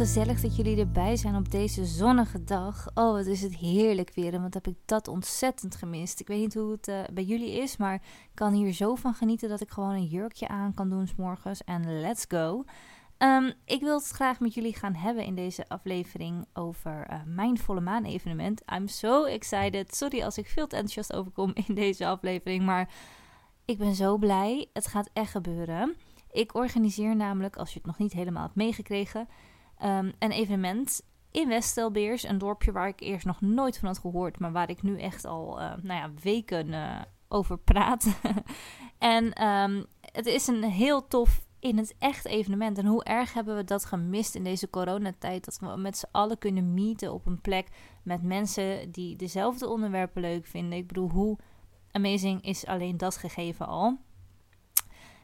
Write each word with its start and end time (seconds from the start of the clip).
gezellig 0.00 0.40
dat 0.40 0.56
jullie 0.56 0.78
erbij 0.78 1.16
zijn 1.16 1.36
op 1.36 1.50
deze 1.50 1.84
zonnige 1.84 2.44
dag. 2.44 2.88
Oh, 2.94 3.12
wat 3.12 3.26
is 3.26 3.42
het 3.42 3.56
heerlijk 3.56 4.14
weer. 4.14 4.34
En 4.34 4.42
wat 4.42 4.54
heb 4.54 4.66
ik 4.66 4.76
dat 4.84 5.08
ontzettend 5.08 5.76
gemist. 5.76 6.20
Ik 6.20 6.26
weet 6.26 6.40
niet 6.40 6.54
hoe 6.54 6.70
het 6.70 6.88
uh, 6.88 7.00
bij 7.12 7.24
jullie 7.24 7.52
is, 7.52 7.76
maar 7.76 7.94
ik 7.94 8.30
kan 8.34 8.52
hier 8.52 8.72
zo 8.72 8.94
van 8.94 9.14
genieten 9.14 9.48
dat 9.48 9.60
ik 9.60 9.70
gewoon 9.70 9.90
een 9.90 10.06
jurkje 10.06 10.48
aan 10.48 10.74
kan 10.74 10.90
doen 10.90 11.06
s 11.06 11.14
morgens. 11.14 11.64
En 11.64 12.00
let's 12.00 12.24
go. 12.28 12.64
Um, 13.18 13.52
ik 13.64 13.80
wil 13.80 13.94
het 13.98 14.08
graag 14.08 14.40
met 14.40 14.54
jullie 14.54 14.74
gaan 14.74 14.94
hebben 14.94 15.24
in 15.24 15.34
deze 15.34 15.68
aflevering 15.68 16.46
over 16.52 17.06
uh, 17.10 17.16
mijn 17.26 17.58
volle 17.58 17.80
maan 17.80 18.04
evenement. 18.04 18.62
I'm 18.72 18.88
so 18.88 19.24
excited. 19.24 19.94
Sorry 19.94 20.22
als 20.22 20.38
ik 20.38 20.46
veel 20.46 20.66
te 20.66 20.76
enthousiast 20.76 21.12
overkom 21.12 21.52
in 21.66 21.74
deze 21.74 22.06
aflevering, 22.06 22.64
maar 22.64 22.90
ik 23.64 23.78
ben 23.78 23.94
zo 23.94 24.16
blij. 24.16 24.68
Het 24.72 24.86
gaat 24.86 25.10
echt 25.12 25.30
gebeuren. 25.30 25.96
Ik 26.32 26.54
organiseer 26.54 27.16
namelijk, 27.16 27.56
als 27.56 27.72
je 27.72 27.78
het 27.78 27.86
nog 27.86 27.98
niet 27.98 28.12
helemaal 28.12 28.42
hebt 28.42 28.54
meegekregen, 28.54 29.28
um, 29.84 30.12
een 30.18 30.30
evenement 30.30 31.02
in 31.30 31.48
Westelbeers. 31.48 32.22
Een 32.22 32.38
dorpje 32.38 32.72
waar 32.72 32.88
ik 32.88 33.00
eerst 33.00 33.26
nog 33.26 33.40
nooit 33.40 33.78
van 33.78 33.88
had 33.88 33.98
gehoord, 33.98 34.38
maar 34.38 34.52
waar 34.52 34.70
ik 34.70 34.82
nu 34.82 35.00
echt 35.00 35.24
al 35.24 35.60
uh, 35.60 35.72
nou 35.82 36.00
ja, 36.00 36.10
weken 36.22 36.68
uh, 36.68 37.00
over 37.28 37.58
praat. 37.58 38.20
en 38.98 39.46
um, 39.46 39.86
het 40.00 40.26
is 40.26 40.46
een 40.46 40.62
heel 40.62 41.06
tof 41.06 41.48
in 41.60 41.78
het 41.78 41.94
echt 41.98 42.26
evenement. 42.26 42.78
En 42.78 42.86
hoe 42.86 43.04
erg 43.04 43.32
hebben 43.32 43.56
we 43.56 43.64
dat 43.64 43.84
gemist 43.84 44.34
in 44.34 44.44
deze 44.44 44.70
coronatijd? 44.70 45.44
Dat 45.44 45.58
we 45.58 45.76
met 45.76 45.98
z'n 45.98 46.08
allen 46.10 46.38
kunnen 46.38 46.74
meeten 46.74 47.12
op 47.12 47.26
een 47.26 47.40
plek 47.40 47.68
met 48.02 48.22
mensen 48.22 48.90
die 48.90 49.16
dezelfde 49.16 49.68
onderwerpen 49.68 50.22
leuk 50.22 50.46
vinden. 50.46 50.78
Ik 50.78 50.86
bedoel, 50.86 51.10
hoe 51.10 51.38
amazing 51.90 52.44
is 52.44 52.66
alleen 52.66 52.96
dat 52.96 53.16
gegeven 53.16 53.66
al? 53.66 53.98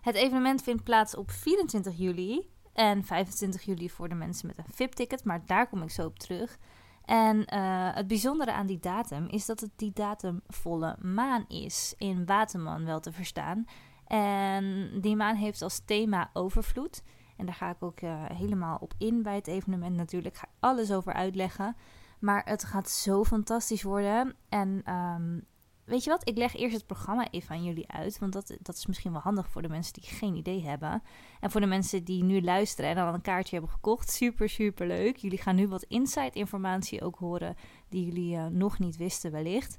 Het 0.00 0.14
evenement 0.14 0.62
vindt 0.62 0.84
plaats 0.84 1.16
op 1.16 1.30
24 1.30 1.98
juli 1.98 2.46
en 2.76 3.04
25 3.04 3.62
juli 3.62 3.90
voor 3.90 4.08
de 4.08 4.14
mensen 4.14 4.46
met 4.46 4.58
een 4.58 4.64
VIP-ticket, 4.72 5.24
maar 5.24 5.46
daar 5.46 5.68
kom 5.68 5.82
ik 5.82 5.90
zo 5.90 6.06
op 6.06 6.18
terug. 6.18 6.58
En 7.04 7.36
uh, 7.36 7.94
het 7.94 8.06
bijzondere 8.06 8.52
aan 8.52 8.66
die 8.66 8.78
datum 8.78 9.26
is 9.26 9.46
dat 9.46 9.60
het 9.60 9.70
die 9.76 9.92
datum 9.92 10.40
volle 10.46 10.96
maan 11.00 11.44
is, 11.48 11.94
in 11.98 12.26
Waterman 12.26 12.84
wel 12.84 13.00
te 13.00 13.12
verstaan. 13.12 13.66
En 14.06 14.90
die 15.00 15.16
maan 15.16 15.36
heeft 15.36 15.62
als 15.62 15.82
thema 15.84 16.30
overvloed. 16.32 17.02
En 17.36 17.46
daar 17.46 17.54
ga 17.54 17.70
ik 17.70 17.82
ook 17.82 18.00
uh, 18.00 18.24
helemaal 18.24 18.78
op 18.80 18.94
in 18.98 19.22
bij 19.22 19.34
het 19.34 19.46
evenement 19.46 19.96
natuurlijk. 19.96 20.34
Ik 20.34 20.40
ga 20.40 20.48
alles 20.60 20.92
over 20.92 21.12
uitleggen. 21.12 21.76
Maar 22.18 22.42
het 22.44 22.64
gaat 22.64 22.90
zo 22.90 23.24
fantastisch 23.24 23.82
worden. 23.82 24.34
En 24.48 24.92
um, 24.94 25.44
weet 25.86 26.04
je 26.04 26.10
wat? 26.10 26.28
Ik 26.28 26.36
leg 26.36 26.56
eerst 26.56 26.74
het 26.74 26.86
programma 26.86 27.30
even 27.30 27.54
aan 27.54 27.64
jullie 27.64 27.88
uit. 27.88 28.18
Want 28.18 28.32
dat, 28.32 28.56
dat 28.60 28.76
is 28.76 28.86
misschien 28.86 29.12
wel 29.12 29.20
handig 29.20 29.48
voor 29.48 29.62
de 29.62 29.68
mensen 29.68 29.92
die 29.92 30.02
geen 30.04 30.36
idee 30.36 30.62
hebben. 30.62 31.02
En 31.40 31.50
voor 31.50 31.60
de 31.60 31.66
mensen 31.66 32.04
die 32.04 32.24
nu 32.24 32.42
luisteren 32.42 32.90
en 32.90 32.96
al 32.96 33.14
een 33.14 33.20
kaartje 33.20 33.56
hebben 33.56 33.74
gekocht. 33.74 34.10
Super, 34.10 34.48
super 34.48 34.86
leuk. 34.86 35.16
Jullie 35.16 35.38
gaan 35.38 35.56
nu 35.56 35.68
wat 35.68 35.82
inside 35.82 36.30
informatie 36.32 37.02
ook 37.02 37.16
horen. 37.18 37.56
Die 37.88 38.04
jullie 38.04 38.36
uh, 38.36 38.46
nog 38.46 38.78
niet 38.78 38.96
wisten 38.96 39.32
wellicht. 39.32 39.78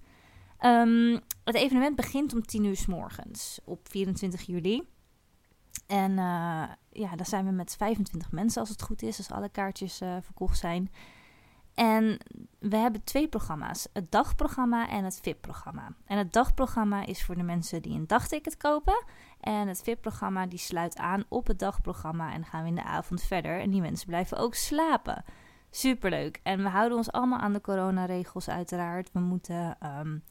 Um, 0.61 1.19
het 1.43 1.55
evenement 1.55 1.95
begint 1.95 2.33
om 2.33 2.45
10 2.45 2.63
uur 2.63 2.75
s 2.75 2.85
morgens 2.85 3.59
op 3.63 3.87
24 3.89 4.41
juli. 4.41 4.87
En 5.87 6.11
uh, 6.11 6.63
ja, 6.91 7.15
dan 7.15 7.25
zijn 7.25 7.45
we 7.45 7.51
met 7.51 7.75
25 7.75 8.31
mensen 8.31 8.61
als 8.61 8.69
het 8.69 8.81
goed 8.81 9.01
is, 9.01 9.17
als 9.17 9.31
alle 9.31 9.49
kaartjes 9.49 10.01
uh, 10.01 10.17
verkocht 10.21 10.57
zijn. 10.57 10.91
En 11.77 12.17
we 12.59 12.77
hebben 12.77 13.03
twee 13.03 13.27
programma's: 13.27 13.87
het 13.93 14.11
dagprogramma 14.11 14.89
en 14.89 15.03
het 15.03 15.19
VIP-programma. 15.21 15.93
En 16.05 16.17
het 16.17 16.33
dagprogramma 16.33 17.05
is 17.05 17.23
voor 17.23 17.35
de 17.35 17.43
mensen 17.43 17.81
die 17.81 17.93
een 17.93 18.07
dagticket 18.07 18.57
kopen. 18.57 19.05
En 19.39 19.67
het 19.67 19.81
VIP-programma 19.81 20.45
die 20.45 20.59
sluit 20.59 20.97
aan 20.97 21.23
op 21.27 21.47
het 21.47 21.59
dagprogramma. 21.59 22.31
En 22.31 22.41
dan 22.41 22.49
gaan 22.49 22.61
we 22.61 22.67
in 22.67 22.75
de 22.75 22.83
avond 22.83 23.21
verder. 23.21 23.59
En 23.59 23.69
die 23.69 23.81
mensen 23.81 24.07
blijven 24.07 24.37
ook 24.37 24.55
slapen. 24.55 25.23
Superleuk. 25.69 26.39
En 26.43 26.63
we 26.63 26.69
houden 26.69 26.97
ons 26.97 27.11
allemaal 27.11 27.39
aan 27.39 27.53
de 27.53 27.61
coronaregels 27.61 28.49
uiteraard. 28.49 29.11
We 29.11 29.19
moeten 29.19 29.77
um, 29.99 30.23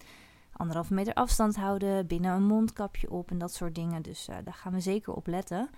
anderhalve 0.52 0.94
meter 0.94 1.14
afstand 1.14 1.56
houden, 1.56 2.06
binnen 2.06 2.34
een 2.34 2.46
mondkapje 2.46 3.10
op 3.10 3.30
en 3.30 3.38
dat 3.38 3.54
soort 3.54 3.74
dingen. 3.74 4.02
Dus 4.02 4.28
uh, 4.28 4.36
daar 4.44 4.54
gaan 4.54 4.72
we 4.72 4.80
zeker 4.80 5.12
op 5.12 5.26
letten. 5.26 5.70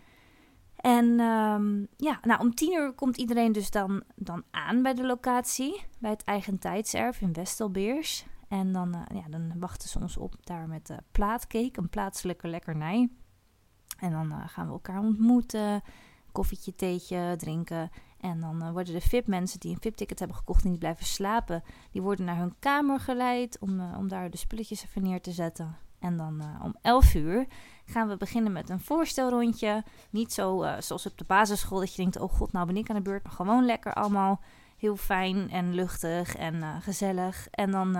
En 0.78 1.20
um, 1.20 1.86
ja, 1.96 2.18
nou, 2.22 2.40
om 2.40 2.54
tien 2.54 2.72
uur 2.72 2.92
komt 2.92 3.16
iedereen 3.16 3.52
dus 3.52 3.70
dan, 3.70 4.02
dan 4.14 4.42
aan 4.50 4.82
bij 4.82 4.94
de 4.94 5.06
locatie, 5.06 5.84
bij 5.98 6.10
het 6.10 6.24
eigen 6.24 6.58
tijdserf 6.58 7.20
in 7.20 7.32
Westelbeers. 7.32 8.26
En 8.48 8.72
dan, 8.72 8.96
uh, 8.96 9.20
ja, 9.22 9.28
dan 9.28 9.52
wachten 9.58 9.88
ze 9.88 9.98
ons 9.98 10.16
op 10.16 10.34
daar 10.40 10.68
met 10.68 10.86
de 10.86 10.96
plaatcake, 11.12 11.78
een 11.78 11.88
plaatselijke 11.88 12.48
lekkernij. 12.48 13.08
En 13.98 14.10
dan 14.10 14.32
uh, 14.32 14.42
gaan 14.46 14.66
we 14.66 14.72
elkaar 14.72 15.00
ontmoeten, 15.00 15.82
koffietje, 16.32 16.74
theetje 16.74 17.34
drinken. 17.36 17.90
En 18.20 18.40
dan 18.40 18.64
uh, 18.64 18.70
worden 18.70 18.94
de 18.94 19.00
VIP-mensen 19.00 19.60
die 19.60 19.70
een 19.70 19.80
VIP-ticket 19.80 20.18
hebben 20.18 20.36
gekocht 20.36 20.64
en 20.64 20.70
die 20.70 20.78
blijven 20.78 21.06
slapen, 21.06 21.62
die 21.90 22.02
worden 22.02 22.24
naar 22.24 22.38
hun 22.38 22.54
kamer 22.58 23.00
geleid 23.00 23.58
om, 23.58 23.80
uh, 23.80 23.96
om 23.98 24.08
daar 24.08 24.30
de 24.30 24.36
spulletjes 24.36 24.84
even 24.84 25.02
neer 25.02 25.20
te 25.20 25.32
zetten. 25.32 25.76
En 26.00 26.16
dan 26.16 26.42
uh, 26.42 26.64
om 26.64 26.76
11 26.82 27.14
uur 27.14 27.47
gaan 27.84 28.09
we 28.09 28.16
beginnen 28.16 28.53
met 28.53 28.69
een 28.69 28.81
voorstelrondje. 28.81 29.84
Niet 30.10 30.32
zo 30.32 30.66
zoals 30.78 31.06
op 31.06 31.19
de 31.19 31.25
basisschool 31.25 31.78
dat 31.78 31.94
je 31.94 32.03
denkt, 32.03 32.20
oh 32.20 32.32
god, 32.32 32.53
nou 32.53 32.66
ben 32.66 32.76
ik 32.76 32.91
aan 32.91 32.97
de 32.97 33.03
beurt. 33.03 33.22
Maar 33.22 33.32
gewoon 33.32 33.64
lekker 33.64 33.94
allemaal 33.94 34.41
heel 34.76 34.97
fijn 34.97 35.50
en 35.50 35.75
luchtig 35.75 36.37
en 36.37 36.82
gezellig. 36.82 37.48
En 37.50 37.70
dan, 37.70 37.92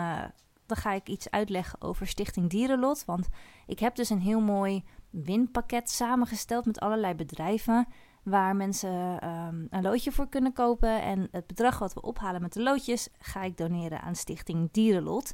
dan 0.67 0.77
ga 0.77 0.93
ik 0.93 1.09
iets 1.09 1.31
uitleggen 1.31 1.81
over 1.83 2.07
Stichting 2.07 2.51
Dierenlot. 2.51 3.05
Want 3.05 3.29
ik 3.67 3.79
heb 3.79 3.95
dus 3.95 4.11
een 4.11 4.21
heel 4.21 4.41
mooi 4.41 4.85
winpakket 5.11 5.91
samengesteld 5.91 6.67
met 6.67 6.81
allerlei 6.81 7.15
bedrijven 7.15 7.87
waar 8.23 8.57
mensen 8.57 9.29
um, 9.29 9.67
een 9.71 9.83
loodje 9.83 10.13
voor 10.13 10.29
kunnen 10.29 10.53
kopen. 10.53 11.03
En 11.03 11.29
het 11.31 11.47
bedrag 11.47 11.79
wat 11.79 11.95
we 11.95 12.03
ophalen 12.03 12.43
met 12.43 12.53
de 12.53 12.63
loodjes 12.63 13.09
ga 13.19 13.43
ik 13.43 13.57
doneren 13.57 14.01
aan 14.01 14.15
Stichting 14.15 14.69
Dierenlot. 14.73 15.33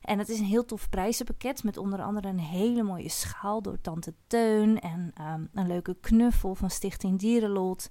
En 0.00 0.18
het 0.18 0.28
is 0.28 0.38
een 0.38 0.44
heel 0.44 0.64
tof 0.64 0.88
prijzenpakket 0.88 1.64
met 1.64 1.76
onder 1.76 2.02
andere 2.02 2.28
een 2.28 2.38
hele 2.38 2.82
mooie 2.82 3.08
schaal 3.08 3.62
door 3.62 3.80
Tante 3.80 4.14
Teun 4.26 4.80
en 4.80 5.12
um, 5.20 5.48
een 5.52 5.66
leuke 5.66 5.96
knuffel 6.00 6.54
van 6.54 6.70
Stichting 6.70 7.18
Dierenlot. 7.18 7.88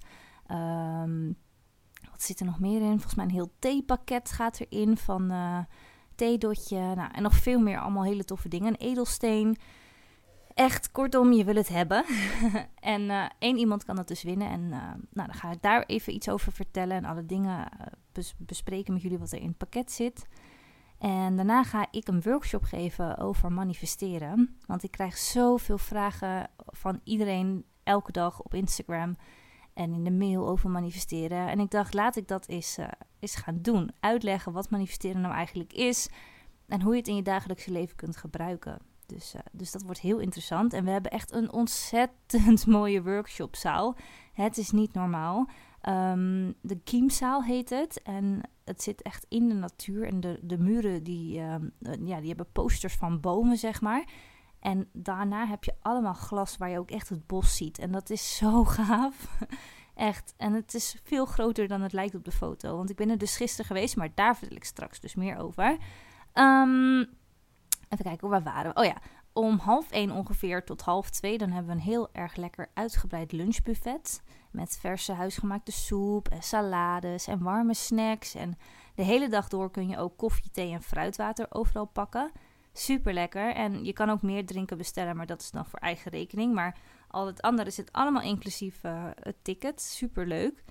Um, 0.50 1.36
wat 2.10 2.22
zit 2.22 2.40
er 2.40 2.46
nog 2.46 2.60
meer 2.60 2.80
in? 2.80 2.90
Volgens 2.90 3.14
mij 3.14 3.24
een 3.24 3.30
heel 3.30 3.52
theepakket 3.58 4.30
gaat 4.30 4.60
erin 4.60 4.96
van 4.96 5.32
uh, 5.32 5.58
theedotje. 6.14 6.78
Nou, 6.78 7.10
en 7.12 7.22
nog 7.22 7.34
veel 7.34 7.60
meer 7.60 7.80
allemaal 7.80 8.04
hele 8.04 8.24
toffe 8.24 8.48
dingen. 8.48 8.68
Een 8.68 8.88
edelsteen. 8.88 9.56
Echt, 10.54 10.90
kortom, 10.90 11.32
je 11.32 11.44
wil 11.44 11.54
het 11.54 11.68
hebben. 11.68 12.04
en 12.94 13.02
uh, 13.02 13.24
één 13.38 13.56
iemand 13.56 13.84
kan 13.84 13.96
dat 13.96 14.08
dus 14.08 14.22
winnen. 14.22 14.48
En 14.48 14.60
uh, 14.60 14.70
nou, 15.12 15.28
dan 15.28 15.34
ga 15.34 15.50
ik 15.50 15.62
daar 15.62 15.84
even 15.86 16.14
iets 16.14 16.28
over 16.28 16.52
vertellen 16.52 16.96
en 16.96 17.04
alle 17.04 17.26
dingen 17.26 17.68
bes 18.12 18.34
bespreken 18.38 18.92
met 18.92 19.02
jullie 19.02 19.18
wat 19.18 19.32
er 19.32 19.40
in 19.40 19.48
het 19.48 19.56
pakket 19.56 19.92
zit. 19.92 20.26
En 21.00 21.36
daarna 21.36 21.64
ga 21.64 21.86
ik 21.90 22.08
een 22.08 22.22
workshop 22.22 22.62
geven 22.62 23.18
over 23.18 23.52
manifesteren. 23.52 24.56
Want 24.66 24.82
ik 24.82 24.90
krijg 24.90 25.16
zoveel 25.16 25.78
vragen 25.78 26.50
van 26.66 27.00
iedereen 27.04 27.64
elke 27.82 28.12
dag 28.12 28.40
op 28.42 28.54
Instagram 28.54 29.16
en 29.74 29.92
in 29.92 30.04
de 30.04 30.10
mail 30.10 30.48
over 30.48 30.70
manifesteren. 30.70 31.48
En 31.48 31.60
ik 31.60 31.70
dacht, 31.70 31.94
laat 31.94 32.16
ik 32.16 32.28
dat 32.28 32.48
eens, 32.48 32.78
eens 33.18 33.34
gaan 33.34 33.58
doen. 33.62 33.90
Uitleggen 34.00 34.52
wat 34.52 34.70
manifesteren 34.70 35.20
nou 35.20 35.34
eigenlijk 35.34 35.72
is 35.72 36.08
en 36.68 36.82
hoe 36.82 36.92
je 36.92 36.98
het 36.98 37.08
in 37.08 37.16
je 37.16 37.22
dagelijkse 37.22 37.70
leven 37.70 37.96
kunt 37.96 38.16
gebruiken. 38.16 38.78
Dus, 39.06 39.34
uh, 39.34 39.40
dus 39.52 39.70
dat 39.70 39.82
wordt 39.82 40.00
heel 40.00 40.18
interessant. 40.18 40.72
En 40.72 40.84
we 40.84 40.90
hebben 40.90 41.10
echt 41.10 41.32
een 41.32 41.52
ontzettend 41.52 42.66
mooie 42.76 43.02
workshopzaal. 43.02 43.96
Het 44.32 44.58
is 44.58 44.70
niet 44.70 44.92
normaal. 44.92 45.48
Um, 45.88 46.54
de 46.60 46.80
Kiemzaal 46.84 47.44
heet 47.44 47.70
het. 47.70 48.02
En 48.02 48.40
het 48.64 48.82
zit 48.82 49.02
echt 49.02 49.26
in 49.28 49.48
de 49.48 49.54
natuur. 49.54 50.06
En 50.06 50.20
de, 50.20 50.38
de 50.42 50.58
muren 50.58 51.02
die, 51.02 51.40
um, 51.40 51.72
ja, 51.80 52.18
die 52.18 52.28
hebben 52.28 52.52
posters 52.52 52.94
van 52.94 53.20
bomen, 53.20 53.56
zeg 53.56 53.80
maar. 53.80 54.04
En 54.60 54.88
daarna 54.92 55.46
heb 55.46 55.64
je 55.64 55.74
allemaal 55.82 56.14
glas 56.14 56.56
waar 56.56 56.70
je 56.70 56.78
ook 56.78 56.90
echt 56.90 57.08
het 57.08 57.26
bos 57.26 57.56
ziet. 57.56 57.78
En 57.78 57.90
dat 57.90 58.10
is 58.10 58.36
zo 58.36 58.64
gaaf. 58.78 59.38
Echt. 59.94 60.34
En 60.36 60.52
het 60.52 60.74
is 60.74 60.96
veel 61.02 61.26
groter 61.26 61.68
dan 61.68 61.80
het 61.80 61.92
lijkt 61.92 62.14
op 62.14 62.24
de 62.24 62.32
foto. 62.32 62.76
Want 62.76 62.90
ik 62.90 62.96
ben 62.96 63.10
er 63.10 63.18
dus 63.18 63.36
gisteren 63.36 63.66
geweest, 63.66 63.96
maar 63.96 64.14
daar 64.14 64.36
vertel 64.36 64.56
ik 64.56 64.64
straks 64.64 65.00
dus 65.00 65.14
meer 65.14 65.36
over. 65.36 65.78
Um, 66.34 67.18
Even 67.90 68.04
kijken, 68.04 68.28
waar 68.28 68.42
waren 68.42 68.72
we? 68.74 68.80
Oh 68.80 68.84
ja, 68.84 68.96
om 69.42 69.58
half 69.58 69.90
één 69.90 70.10
ongeveer 70.10 70.64
tot 70.64 70.80
half 70.80 71.10
twee, 71.10 71.38
dan 71.38 71.50
hebben 71.50 71.74
we 71.74 71.80
een 71.80 71.86
heel 71.86 72.08
erg 72.12 72.36
lekker 72.36 72.70
uitgebreid 72.74 73.32
lunchbuffet. 73.32 74.22
Met 74.50 74.78
verse 74.80 75.12
huisgemaakte 75.12 75.72
soep 75.72 76.28
en 76.28 76.42
salades 76.42 77.26
en 77.26 77.42
warme 77.42 77.74
snacks. 77.74 78.34
En 78.34 78.58
de 78.94 79.02
hele 79.02 79.28
dag 79.28 79.48
door 79.48 79.70
kun 79.70 79.88
je 79.88 79.98
ook 79.98 80.16
koffie, 80.16 80.50
thee 80.50 80.72
en 80.72 80.82
fruitwater 80.82 81.46
overal 81.48 81.86
pakken. 81.86 82.32
Super 82.72 83.12
lekker. 83.12 83.54
En 83.54 83.84
je 83.84 83.92
kan 83.92 84.10
ook 84.10 84.22
meer 84.22 84.46
drinken 84.46 84.76
bestellen, 84.76 85.16
maar 85.16 85.26
dat 85.26 85.40
is 85.40 85.50
dan 85.50 85.66
voor 85.66 85.78
eigen 85.78 86.10
rekening. 86.10 86.54
Maar 86.54 86.78
al 87.08 87.26
het 87.26 87.42
andere 87.42 87.70
zit 87.70 87.92
allemaal 87.92 88.22
inclusief 88.22 88.84
uh, 88.84 89.04
het 89.14 89.36
ticket. 89.42 89.80
Super 89.80 90.26
leuk. 90.26 90.64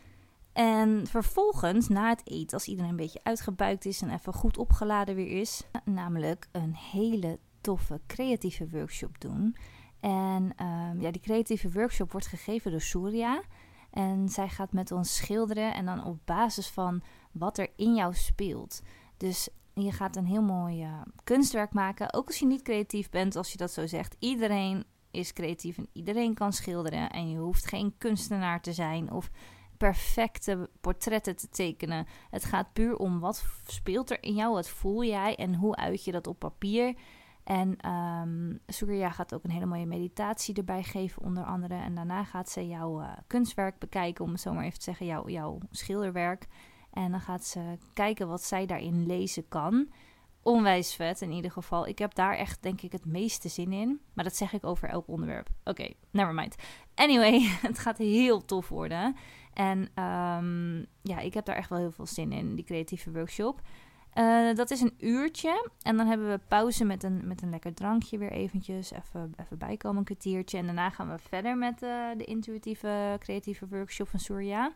En 0.54 1.08
vervolgens, 1.08 1.88
na 1.88 2.10
het 2.10 2.22
eten, 2.24 2.54
als 2.54 2.68
iedereen 2.68 2.90
een 2.90 2.96
beetje 2.96 3.24
uitgebuikt 3.24 3.86
is 3.86 4.02
en 4.02 4.10
even 4.10 4.34
goed 4.34 4.58
opgeladen 4.58 5.16
weer 5.16 5.40
is, 5.40 5.64
namelijk 5.86 6.48
een 6.52 6.76
hele 6.76 7.40
toffe 7.62 8.00
creatieve 8.08 8.70
workshop 8.70 9.22
doen. 9.22 9.56
En 10.00 10.44
um, 10.66 11.02
ja, 11.02 11.12
die 11.12 11.22
creatieve 11.22 11.72
workshop 11.72 12.12
wordt 12.12 12.28
gegeven 12.28 12.72
door 12.72 12.82
Surya. 12.82 13.42
En 13.92 14.30
zij 14.30 14.50
gaat 14.50 14.74
met 14.74 14.92
ons 14.92 15.16
schilderen 15.16 15.74
en 15.74 15.86
dan 15.86 16.04
op 16.04 16.20
basis 16.26 16.68
van 16.68 17.02
wat 17.32 17.58
er 17.58 17.70
in 17.76 17.96
jou 17.96 18.14
speelt. 18.14 18.82
Dus 19.18 19.50
je 19.74 19.92
gaat 19.92 20.16
een 20.16 20.26
heel 20.26 20.42
mooi 20.42 20.84
uh, 20.84 21.02
kunstwerk 21.24 21.74
maken. 21.74 22.14
Ook 22.14 22.28
als 22.28 22.40
je 22.40 22.46
niet 22.46 22.62
creatief 22.62 23.10
bent, 23.10 23.36
als 23.36 23.52
je 23.52 23.58
dat 23.58 23.72
zo 23.72 23.88
zegt. 23.88 24.16
Iedereen 24.20 24.86
is 25.12 25.34
creatief 25.34 25.78
en 25.78 25.90
iedereen 25.94 26.34
kan 26.34 26.54
schilderen. 26.54 27.10
En 27.10 27.30
je 27.30 27.38
hoeft 27.38 27.68
geen 27.68 27.94
kunstenaar 27.98 28.62
te 28.62 28.74
zijn 28.74 29.12
of 29.12 29.30
perfecte 29.78 30.70
portretten 30.82 31.36
te 31.36 31.50
tekenen. 31.50 32.08
Het 32.30 32.46
gaat 32.46 32.74
puur 32.74 32.98
om 32.98 33.20
wat 33.20 33.46
speelt 33.64 34.12
er 34.12 34.24
in 34.24 34.34
jou, 34.34 34.54
wat 34.54 34.70
voel 34.70 35.04
jij 35.04 35.36
en 35.36 35.56
hoe 35.56 35.76
uit 35.76 36.04
je 36.04 36.12
dat 36.12 36.28
op 36.28 36.40
papier. 36.40 36.96
En 37.50 37.92
um, 37.92 38.60
Surya 38.68 39.10
gaat 39.10 39.34
ook 39.34 39.44
een 39.44 39.50
hele 39.52 39.66
mooie 39.66 39.86
meditatie 39.86 40.56
erbij 40.56 40.84
geven, 40.84 41.22
onder 41.22 41.44
andere. 41.44 41.76
En 41.76 41.96
daarna 41.96 42.24
gaat 42.24 42.50
ze 42.50 42.68
jouw 42.68 43.02
uh, 43.02 43.12
kunstwerk 43.28 43.80
bekijken, 43.80 44.26
om 44.26 44.32
het 44.32 44.42
zo 44.42 44.54
maar 44.54 44.64
even 44.64 44.78
te 44.78 44.84
zeggen, 44.84 45.06
jouw, 45.06 45.30
jouw 45.30 45.58
schilderwerk. 45.72 46.48
En 46.92 47.12
dan 47.12 47.20
gaat 47.20 47.46
ze 47.46 47.78
kijken 47.94 48.28
wat 48.28 48.44
zij 48.44 48.66
daarin 48.66 49.06
lezen 49.06 49.48
kan. 49.48 49.90
Onwijs 50.42 50.96
vet 50.96 51.22
in 51.22 51.32
ieder 51.32 51.52
geval. 51.52 51.88
Ik 51.88 52.00
heb 52.00 52.16
daar 52.16 52.36
echt, 52.36 52.64
denk 52.64 52.82
ik, 52.82 52.92
het 52.92 53.06
meeste 53.06 53.50
zin 53.50 53.74
in. 53.74 54.00
Maar 54.14 54.24
dat 54.24 54.36
zeg 54.36 54.54
ik 54.54 54.66
over 54.66 54.90
elk 54.90 55.08
onderwerp. 55.08 55.48
Oké, 55.60 55.70
okay, 55.70 55.96
never 56.12 56.34
mind. 56.34 56.56
Anyway, 56.96 57.40
het 57.62 57.80
gaat 57.80 57.98
heel 57.98 58.46
tof 58.46 58.70
worden. 58.70 59.16
En 59.54 60.04
um, 60.04 60.86
ja, 61.02 61.20
ik 61.20 61.34
heb 61.34 61.46
daar 61.46 61.56
echt 61.56 61.70
wel 61.70 61.80
heel 61.80 61.92
veel 61.92 62.06
zin 62.06 62.32
in, 62.32 62.56
die 62.56 62.66
creatieve 62.66 63.12
workshop. 63.12 63.62
Uh, 64.20 64.56
dat 64.56 64.72
is 64.72 64.82
een 64.82 64.94
uurtje. 64.98 65.70
En 65.82 65.98
dan 65.98 66.08
hebben 66.08 66.30
we 66.30 66.40
pauze 66.48 66.86
met 66.86 67.04
een, 67.04 67.28
met 67.28 67.42
een 67.42 67.50
lekker 67.50 67.74
drankje 67.74 68.18
weer 68.18 68.32
eventjes. 68.32 68.92
Even, 68.92 69.34
even 69.38 69.58
bijkomen, 69.58 69.98
een 69.98 70.04
kwartiertje. 70.04 70.58
En 70.58 70.66
daarna 70.66 70.90
gaan 70.90 71.10
we 71.10 71.18
verder 71.18 71.58
met 71.58 71.84
uh, 71.84 72.08
de 72.18 72.24
intuïtieve 72.24 73.16
creatieve 73.20 73.68
workshop 73.68 74.08
van 74.08 74.20
Surya. 74.20 74.76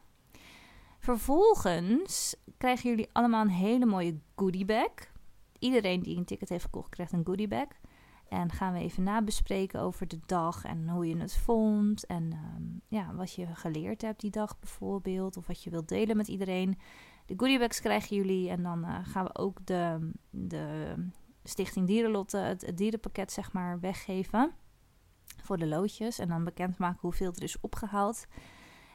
Vervolgens 1.00 2.36
krijgen 2.58 2.90
jullie 2.90 3.10
allemaal 3.12 3.42
een 3.42 3.50
hele 3.50 3.86
mooie 3.86 4.18
goodiebag. 4.36 4.92
Iedereen 5.60 6.02
die 6.02 6.18
een 6.18 6.26
ticket 6.26 6.50
heeft 6.50 6.64
gekocht, 6.64 6.90
krijgt 6.90 7.12
een 7.12 7.26
goodiebag. 7.26 7.68
En 8.30 8.52
gaan 8.52 8.74
we 8.74 8.80
even 8.80 9.04
nabespreken 9.04 9.80
over 9.80 10.08
de 10.08 10.20
dag 10.26 10.64
en 10.64 10.90
hoe 10.90 11.08
je 11.08 11.18
het 11.18 11.36
vond. 11.36 12.06
En 12.06 12.24
um, 12.24 12.82
ja, 12.88 13.16
wat 13.16 13.34
je 13.34 13.48
geleerd 13.54 14.02
hebt 14.02 14.22
die 14.22 14.32
dag 14.32 14.60
bijvoorbeeld. 14.60 15.38
Of 15.38 15.48
wat 15.48 15.64
je 15.64 15.70
wilt 15.70 15.90
delen 15.90 16.18
met 16.18 16.28
iedereen. 16.28 16.78
De 17.26 17.34
goodiebags 17.38 17.80
krijgen 17.80 18.16
jullie. 18.16 18.50
En 18.50 18.64
dan 18.64 18.86
uh, 18.86 19.00
gaan 19.04 19.26
we 19.26 19.36
ook 19.36 19.66
de, 19.66 20.12
de 20.30 20.96
Stichting 21.44 21.88
Dierenlotte, 21.88 22.38
het, 22.38 22.62
het, 22.66 22.78
dierenpakket 22.78 23.32
zeg 23.32 23.52
maar, 23.52 23.80
weggeven. 23.80 24.52
Voor 25.44 25.58
de 25.58 25.68
loodjes. 25.68 26.20
En 26.20 26.28
dan 26.28 26.44
bekendmaken 26.44 27.00
hoeveel 27.02 27.34
er 27.36 27.44
is 27.44 27.60
opgehaald. 27.62 28.26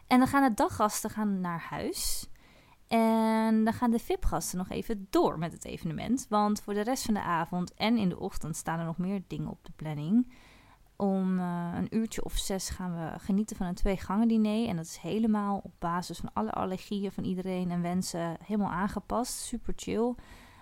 En 0.06 0.19
dan 0.19 0.28
gaan 0.28 0.48
de 0.48 0.54
daggasten 0.54 1.10
gaan 1.10 1.40
naar 1.40 1.60
huis. 1.60 2.28
En 2.88 3.64
dan 3.64 3.72
gaan 3.72 3.90
de 3.90 3.98
VIP-gasten 3.98 4.58
nog 4.58 4.69
even 4.69 5.06
door 5.10 5.38
met 5.38 5.52
het 5.52 5.64
evenement. 5.64 6.26
Want 6.28 6.60
voor 6.60 6.75
de 6.75 6.80
rest 6.80 7.04
van 7.04 7.14
de 7.14 7.22
avond 7.22 7.75
en 7.75 7.96
in 7.96 8.08
de 8.08 8.19
ochtend 8.19 8.56
staan 8.56 8.78
er 8.78 8.84
nog 8.84 8.98
meer 8.98 9.22
dingen 9.26 9.50
op 9.50 9.64
de 9.64 9.72
planning. 9.76 10.32
Om 11.00 11.39
uh, 11.39 11.69
een 11.75 11.97
uurtje 11.97 12.25
of 12.25 12.37
zes 12.37 12.69
gaan 12.69 12.95
we 12.95 13.19
genieten 13.19 13.56
van 13.56 13.67
een 13.67 13.75
twee 13.75 13.97
gangen 13.97 14.29
diner. 14.29 14.69
En 14.69 14.77
dat 14.77 14.85
is 14.85 14.97
helemaal 14.97 15.61
op 15.65 15.73
basis 15.79 16.19
van 16.19 16.31
alle 16.33 16.53
allergieën 16.53 17.12
van 17.12 17.25
iedereen 17.25 17.71
en 17.71 17.83
wensen 17.83 18.37
helemaal 18.45 18.71
aangepast. 18.71 19.33
Super 19.39 19.73
chill. 19.77 20.15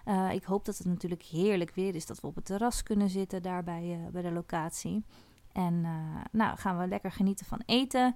Uh, 0.04 0.32
ik 0.32 0.44
hoop 0.44 0.64
dat 0.64 0.78
het 0.78 0.86
natuurlijk 0.86 1.22
heerlijk 1.22 1.74
weer 1.74 1.94
is. 1.94 2.06
Dat 2.06 2.20
we 2.20 2.26
op 2.26 2.34
het 2.34 2.44
terras 2.44 2.82
kunnen 2.82 3.10
zitten 3.10 3.42
daar 3.42 3.64
bij, 3.64 3.84
uh, 3.84 4.12
bij 4.12 4.22
de 4.22 4.32
locatie. 4.32 5.04
En 5.52 5.86
nou 6.32 6.56
gaan 6.58 6.78
we 6.78 6.86
lekker 6.86 7.12
genieten 7.12 7.46
van 7.46 7.62
eten. 7.66 8.14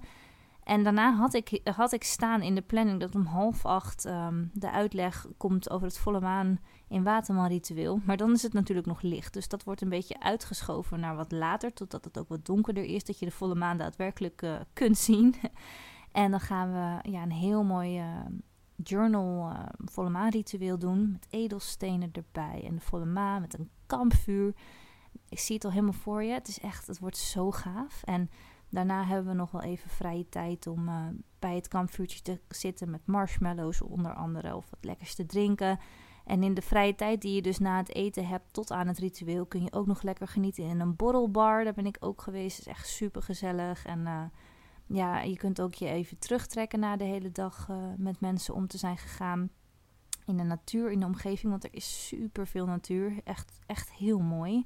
En 0.71 0.83
daarna 0.83 1.15
had 1.15 1.33
ik, 1.33 1.59
had 1.63 1.91
ik 1.91 2.03
staan 2.03 2.41
in 2.41 2.55
de 2.55 2.61
planning 2.61 2.99
dat 2.99 3.15
om 3.15 3.25
half 3.25 3.65
acht 3.65 4.05
um, 4.05 4.51
de 4.53 4.71
uitleg 4.71 5.27
komt 5.37 5.69
over 5.69 5.87
het 5.87 5.97
volle 5.97 6.19
maan 6.19 6.59
in 6.87 7.03
Waterman 7.03 7.47
ritueel. 7.47 7.99
Maar 8.05 8.17
dan 8.17 8.31
is 8.31 8.41
het 8.41 8.53
natuurlijk 8.53 8.87
nog 8.87 9.01
licht. 9.01 9.33
Dus 9.33 9.47
dat 9.47 9.63
wordt 9.63 9.81
een 9.81 9.89
beetje 9.89 10.19
uitgeschoven 10.19 10.99
naar 10.99 11.15
wat 11.15 11.31
later, 11.31 11.73
totdat 11.73 12.05
het 12.05 12.17
ook 12.17 12.29
wat 12.29 12.45
donkerder 12.45 12.83
is. 12.83 13.03
Dat 13.03 13.19
je 13.19 13.25
de 13.25 13.31
volle 13.31 13.55
maan 13.55 13.77
daadwerkelijk 13.77 14.41
uh, 14.41 14.55
kunt 14.73 14.97
zien. 14.97 15.35
en 16.11 16.31
dan 16.31 16.39
gaan 16.39 16.71
we 16.71 17.09
ja, 17.09 17.21
een 17.21 17.31
heel 17.31 17.63
mooi 17.63 17.99
uh, 17.99 18.05
journal 18.75 19.49
uh, 19.49 19.59
volle 19.77 20.09
maan 20.09 20.29
ritueel 20.29 20.77
doen. 20.77 21.11
Met 21.11 21.27
edelstenen 21.29 22.09
erbij 22.11 22.63
en 22.65 22.75
de 22.75 22.81
volle 22.81 23.05
maan 23.05 23.41
met 23.41 23.59
een 23.59 23.69
kampvuur. 23.85 24.53
Ik 25.29 25.39
zie 25.39 25.55
het 25.55 25.65
al 25.65 25.71
helemaal 25.71 25.93
voor 25.93 26.23
je. 26.23 26.33
Het 26.33 26.47
is 26.47 26.59
echt, 26.59 26.87
het 26.87 26.99
wordt 26.99 27.17
zo 27.17 27.51
gaaf. 27.51 28.03
En 28.03 28.29
Daarna 28.71 29.05
hebben 29.05 29.31
we 29.31 29.37
nog 29.37 29.51
wel 29.51 29.61
even 29.61 29.89
vrije 29.89 30.29
tijd 30.29 30.67
om 30.67 30.87
uh, 30.87 31.07
bij 31.39 31.55
het 31.55 31.67
kampvuurtje 31.67 32.21
te 32.21 32.39
zitten 32.47 32.89
met 32.89 33.05
marshmallows 33.05 33.81
onder 33.81 34.13
andere 34.13 34.55
of 34.55 34.69
wat 34.69 34.85
lekkers 34.85 35.15
te 35.15 35.25
drinken. 35.25 35.79
En 36.25 36.43
in 36.43 36.53
de 36.53 36.61
vrije 36.61 36.95
tijd 36.95 37.21
die 37.21 37.35
je 37.35 37.41
dus 37.41 37.59
na 37.59 37.77
het 37.77 37.95
eten 37.95 38.27
hebt 38.27 38.53
tot 38.53 38.71
aan 38.71 38.87
het 38.87 38.97
ritueel 38.97 39.45
kun 39.45 39.63
je 39.63 39.73
ook 39.73 39.85
nog 39.87 40.01
lekker 40.01 40.27
genieten 40.27 40.63
in 40.63 40.79
een 40.79 40.95
borrelbar. 40.95 41.63
Daar 41.63 41.73
ben 41.73 41.85
ik 41.85 41.97
ook 41.99 42.21
geweest. 42.21 42.59
Is 42.59 42.67
echt 42.67 42.87
super 42.87 43.21
gezellig. 43.21 43.85
En 43.85 43.99
uh, 43.99 44.23
ja, 44.85 45.21
je 45.21 45.37
kunt 45.37 45.61
ook 45.61 45.73
je 45.73 45.87
even 45.87 46.19
terugtrekken 46.19 46.79
na 46.79 46.97
de 46.97 47.03
hele 47.03 47.31
dag 47.31 47.67
uh, 47.69 47.77
met 47.97 48.19
mensen 48.19 48.53
om 48.53 48.67
te 48.67 48.77
zijn 48.77 48.97
gegaan. 48.97 49.49
In 50.25 50.37
de 50.37 50.43
natuur, 50.43 50.91
in 50.91 50.99
de 50.99 51.05
omgeving, 51.05 51.51
want 51.51 51.63
er 51.63 51.73
is 51.73 52.07
super 52.07 52.47
veel 52.47 52.65
natuur. 52.65 53.21
Echt, 53.23 53.59
echt 53.65 53.91
heel 53.91 54.19
mooi. 54.19 54.65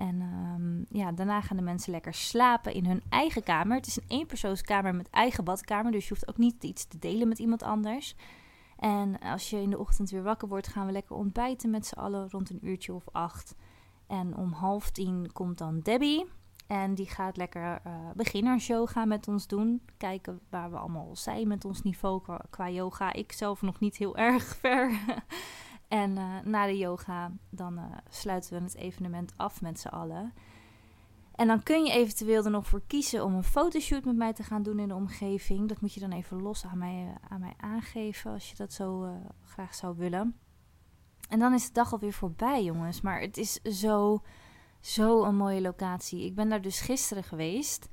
En 0.00 0.20
um, 0.20 0.86
ja, 0.88 1.12
daarna 1.12 1.40
gaan 1.40 1.56
de 1.56 1.62
mensen 1.62 1.92
lekker 1.92 2.14
slapen 2.14 2.74
in 2.74 2.86
hun 2.86 3.02
eigen 3.08 3.42
kamer. 3.42 3.76
Het 3.76 3.86
is 3.86 3.96
een 3.96 4.08
eenpersoonskamer 4.08 4.94
met 4.94 5.10
eigen 5.10 5.44
badkamer, 5.44 5.92
dus 5.92 6.02
je 6.02 6.14
hoeft 6.14 6.28
ook 6.28 6.38
niet 6.38 6.64
iets 6.64 6.86
te 6.86 6.98
delen 6.98 7.28
met 7.28 7.38
iemand 7.38 7.62
anders. 7.62 8.14
En 8.78 9.18
als 9.18 9.50
je 9.50 9.62
in 9.62 9.70
de 9.70 9.78
ochtend 9.78 10.10
weer 10.10 10.22
wakker 10.22 10.48
wordt, 10.48 10.68
gaan 10.68 10.86
we 10.86 10.92
lekker 10.92 11.16
ontbijten 11.16 11.70
met 11.70 11.86
z'n 11.86 11.98
allen 11.98 12.30
rond 12.30 12.50
een 12.50 12.66
uurtje 12.66 12.94
of 12.94 13.08
acht. 13.12 13.54
En 14.06 14.36
om 14.36 14.52
half 14.52 14.90
tien 14.90 15.32
komt 15.32 15.58
dan 15.58 15.80
Debbie. 15.80 16.26
En 16.66 16.94
die 16.94 17.08
gaat 17.08 17.36
lekker 17.36 17.80
uh, 17.86 17.92
beginnersyoga 18.14 19.04
met 19.04 19.28
ons 19.28 19.46
doen. 19.46 19.82
Kijken 19.96 20.40
waar 20.50 20.70
we 20.70 20.76
allemaal 20.76 21.16
zijn 21.16 21.48
met 21.48 21.64
ons 21.64 21.82
niveau 21.82 22.22
qua, 22.22 22.40
qua 22.50 22.70
yoga. 22.70 23.12
Ik 23.12 23.32
zelf 23.32 23.62
nog 23.62 23.80
niet 23.80 23.96
heel 23.96 24.16
erg 24.16 24.44
ver. 24.60 24.98
En 25.90 26.10
uh, 26.16 26.38
na 26.44 26.66
de 26.66 26.78
yoga, 26.78 27.32
dan 27.48 27.78
uh, 27.78 27.84
sluiten 28.08 28.52
we 28.52 28.64
het 28.64 28.74
evenement 28.74 29.32
af 29.36 29.60
met 29.60 29.80
z'n 29.80 29.88
allen. 29.88 30.32
En 31.34 31.46
dan 31.46 31.62
kun 31.62 31.84
je 31.84 31.92
eventueel 31.92 32.44
er 32.44 32.50
nog 32.50 32.66
voor 32.66 32.82
kiezen 32.86 33.24
om 33.24 33.34
een 33.34 33.44
fotoshoot 33.44 34.04
met 34.04 34.16
mij 34.16 34.32
te 34.32 34.42
gaan 34.42 34.62
doen 34.62 34.78
in 34.78 34.88
de 34.88 34.94
omgeving. 34.94 35.68
Dat 35.68 35.80
moet 35.80 35.94
je 35.94 36.00
dan 36.00 36.12
even 36.12 36.42
los 36.42 36.64
aan 36.64 36.78
mij, 36.78 37.04
uh, 37.04 37.14
aan 37.28 37.54
aangeven 37.56 38.32
als 38.32 38.50
je 38.50 38.56
dat 38.56 38.72
zo 38.72 39.14
graag 39.44 39.74
zou 39.74 39.96
willen. 39.96 40.36
En 41.28 41.38
dan 41.38 41.54
is 41.54 41.66
de 41.66 41.72
dag 41.72 41.92
alweer 41.92 42.12
voorbij, 42.12 42.64
jongens. 42.64 43.00
Maar 43.00 43.20
het 43.20 43.36
is 43.36 43.52
zo, 43.52 44.22
zo 44.80 45.24
een 45.24 45.36
mooie 45.36 45.60
locatie. 45.60 46.24
Ik 46.24 46.34
ben 46.34 46.48
daar 46.48 46.62
dus 46.62 46.80
gisteren 46.80 47.24
geweest. 47.24 47.88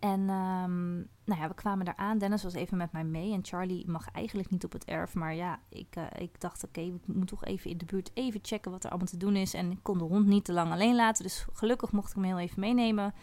En 0.00 0.20
um, 0.20 1.08
nou 1.24 1.40
ja, 1.40 1.48
we 1.48 1.54
kwamen 1.54 1.84
daar 1.84 1.96
aan. 1.96 2.18
Dennis 2.18 2.42
was 2.42 2.54
even 2.54 2.76
met 2.76 2.92
mij 2.92 3.04
mee. 3.04 3.32
En 3.32 3.44
Charlie 3.44 3.90
mag 3.90 4.10
eigenlijk 4.10 4.50
niet 4.50 4.64
op 4.64 4.72
het 4.72 4.84
erf. 4.84 5.14
Maar 5.14 5.34
ja, 5.34 5.60
ik, 5.68 5.96
uh, 5.98 6.04
ik 6.18 6.40
dacht, 6.40 6.64
oké, 6.64 6.80
okay, 6.80 6.92
we 6.92 7.12
moeten 7.12 7.36
toch 7.36 7.44
even 7.44 7.70
in 7.70 7.78
de 7.78 7.84
buurt 7.84 8.10
even 8.14 8.40
checken 8.42 8.70
wat 8.70 8.84
er 8.84 8.90
allemaal 8.90 9.08
te 9.08 9.16
doen 9.16 9.36
is. 9.36 9.54
En 9.54 9.70
ik 9.70 9.78
kon 9.82 9.98
de 9.98 10.04
hond 10.04 10.26
niet 10.26 10.44
te 10.44 10.52
lang 10.52 10.72
alleen 10.72 10.94
laten. 10.94 11.22
Dus 11.22 11.46
gelukkig 11.52 11.92
mocht 11.92 12.08
ik 12.08 12.14
hem 12.14 12.24
heel 12.24 12.38
even 12.38 12.60
meenemen. 12.60 13.14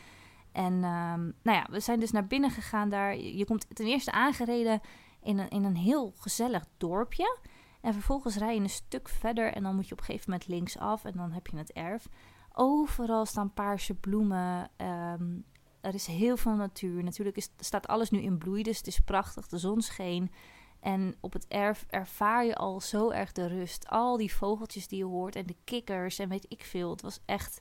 En 0.51 0.73
um, 0.73 1.33
nou 1.41 1.57
ja, 1.57 1.67
we 1.69 1.79
zijn 1.79 1.99
dus 1.99 2.11
naar 2.11 2.27
binnen 2.27 2.51
gegaan 2.51 2.89
daar. 2.89 3.17
Je 3.17 3.45
komt 3.45 3.75
ten 3.75 3.85
eerste 3.85 4.11
aangereden 4.11 4.81
in 5.21 5.37
een, 5.37 5.49
in 5.49 5.63
een 5.63 5.77
heel 5.77 6.13
gezellig 6.15 6.65
dorpje. 6.77 7.37
En 7.81 7.93
vervolgens 7.93 8.37
rij 8.37 8.55
je 8.55 8.61
een 8.61 8.69
stuk 8.69 9.09
verder. 9.09 9.53
En 9.53 9.63
dan 9.63 9.75
moet 9.75 9.87
je 9.87 9.93
op 9.93 9.99
een 9.99 10.05
gegeven 10.05 10.31
moment 10.31 10.49
linksaf. 10.49 11.05
En 11.05 11.13
dan 11.15 11.31
heb 11.31 11.47
je 11.47 11.57
het 11.57 11.71
erf. 11.71 12.07
Overal 12.53 13.25
staan 13.25 13.53
paarse 13.53 13.93
bloemen. 13.93 14.69
Um, 14.77 15.45
er 15.81 15.93
is 15.93 16.05
heel 16.05 16.37
veel 16.37 16.55
natuur. 16.55 17.03
Natuurlijk 17.03 17.37
is, 17.37 17.49
staat 17.59 17.87
alles 17.87 18.09
nu 18.09 18.19
in 18.19 18.37
bloei, 18.37 18.63
dus 18.63 18.77
het 18.77 18.87
is 18.87 18.99
prachtig. 18.99 19.47
De 19.47 19.57
zon 19.57 19.81
scheen. 19.81 20.31
En 20.79 21.15
op 21.19 21.33
het 21.33 21.47
erf 21.47 21.85
ervaar 21.89 22.45
je 22.45 22.55
al 22.55 22.81
zo 22.81 23.09
erg 23.09 23.31
de 23.31 23.47
rust. 23.47 23.87
Al 23.87 24.17
die 24.17 24.33
vogeltjes 24.33 24.87
die 24.87 24.97
je 24.97 25.05
hoort 25.05 25.35
en 25.35 25.45
de 25.45 25.55
kikkers 25.63 26.19
en 26.19 26.29
weet 26.29 26.45
ik 26.47 26.63
veel. 26.63 26.89
Het 26.89 27.01
was 27.01 27.19
echt... 27.25 27.59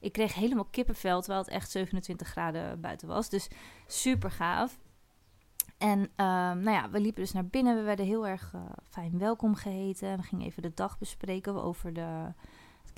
Ik 0.00 0.12
kreeg 0.12 0.34
helemaal 0.34 0.64
kippenvel, 0.64 1.20
terwijl 1.20 1.44
het 1.44 1.52
echt 1.52 1.70
27 1.70 2.28
graden 2.28 2.80
buiten 2.80 3.08
was. 3.08 3.28
Dus 3.28 3.48
super 3.86 4.30
gaaf. 4.30 4.78
En 5.78 5.98
um, 6.00 6.08
nou 6.62 6.70
ja, 6.70 6.90
we 6.90 7.00
liepen 7.00 7.22
dus 7.22 7.32
naar 7.32 7.46
binnen. 7.46 7.76
We 7.76 7.82
werden 7.82 8.06
heel 8.06 8.26
erg 8.26 8.52
uh, 8.54 8.60
fijn 8.88 9.18
welkom 9.18 9.54
geheten. 9.54 10.16
We 10.16 10.22
gingen 10.22 10.46
even 10.46 10.62
de 10.62 10.74
dag 10.74 10.98
bespreken 10.98 11.62
over 11.62 11.92
de 11.92 12.32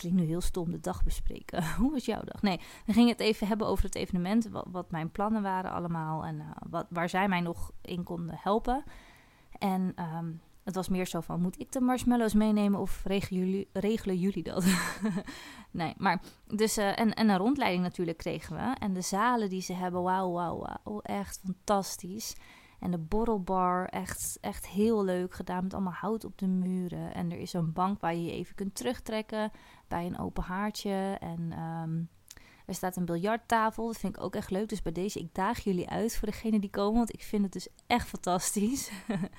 klinkt 0.01 0.21
nu 0.21 0.27
heel 0.27 0.41
stom, 0.41 0.71
de 0.71 0.81
dag 0.81 1.05
bespreken. 1.05 1.65
Hoe 1.81 1.91
was 1.91 2.05
jouw 2.05 2.23
dag? 2.25 2.43
Nee, 2.43 2.61
we 2.87 2.93
gingen 2.93 3.11
het 3.11 3.21
even 3.21 3.47
hebben 3.47 3.67
over 3.67 3.85
het 3.85 3.95
evenement. 3.95 4.49
Wat, 4.71 4.91
mijn 4.91 5.11
plannen 5.11 5.43
waren 5.43 5.73
allemaal. 5.73 6.25
En 6.25 6.37
uh, 6.37 6.51
wat, 6.71 6.87
waar 6.91 7.09
zij 7.09 7.29
mij 7.29 7.41
nog 7.41 7.71
in 7.83 8.03
konden 8.03 8.39
helpen. 8.39 8.85
En 9.59 9.95
um, 10.17 10.41
het 10.65 10.75
was 10.75 10.89
meer 10.89 11.07
zo 11.07 11.21
van, 11.21 11.41
moet 11.41 11.61
ik 11.61 11.73
de 11.73 11.81
marshmallows 11.81 12.35
meenemen 12.35 12.81
of 12.81 13.05
regelen 13.05 13.47
jullie, 13.47 13.69
regelen 13.73 14.17
jullie 14.17 14.43
dat? 14.43 14.65
nee, 15.71 15.95
maar 15.97 16.23
dus, 16.47 16.79
uh, 16.79 16.99
en, 16.99 17.15
en 17.15 17.29
een 17.29 17.37
rondleiding 17.37 17.83
natuurlijk 17.83 18.19
kregen 18.19 18.57
we. 18.57 18.75
En 18.79 18.93
de 18.93 19.01
zalen 19.01 19.49
die 19.49 19.63
ze 19.63 19.73
hebben, 19.73 20.03
wauw, 20.03 20.31
wauw, 20.33 20.59
wauw, 20.59 21.01
echt 21.01 21.41
fantastisch. 21.45 22.37
En 22.81 22.91
de 22.91 22.99
borrelbar, 22.99 23.85
echt, 23.85 24.39
echt 24.41 24.67
heel 24.67 25.05
leuk 25.05 25.35
gedaan 25.35 25.63
met 25.63 25.75
allemaal 25.75 25.93
hout 25.93 26.25
op 26.25 26.39
de 26.39 26.47
muren. 26.47 27.15
En 27.15 27.31
er 27.31 27.39
is 27.39 27.53
een 27.53 27.73
bank 27.73 28.01
waar 28.01 28.15
je 28.15 28.25
je 28.25 28.33
even 28.33 28.55
kunt 28.55 28.75
terugtrekken 28.75 29.51
bij 29.89 30.07
een 30.07 30.19
open 30.19 30.43
haartje. 30.43 31.17
En 31.21 31.53
ehm, 31.53 32.03
er 32.67 32.75
staat 32.75 32.97
een 32.97 33.05
biljarttafel, 33.05 33.87
dat 33.87 33.99
vind 33.99 34.17
ik 34.17 34.23
ook 34.23 34.35
echt 34.35 34.51
leuk. 34.51 34.69
Dus 34.69 34.83
bij 34.83 34.93
deze, 34.93 35.19
ik 35.19 35.35
daag 35.35 35.59
jullie 35.59 35.89
uit 35.89 36.17
voor 36.17 36.29
degene 36.29 36.61
die 36.61 36.71
komen, 36.71 36.97
want 36.97 37.13
ik 37.13 37.23
vind 37.23 37.43
het 37.43 37.53
dus 37.53 37.69
echt 37.87 38.09
fantastisch. 38.09 38.91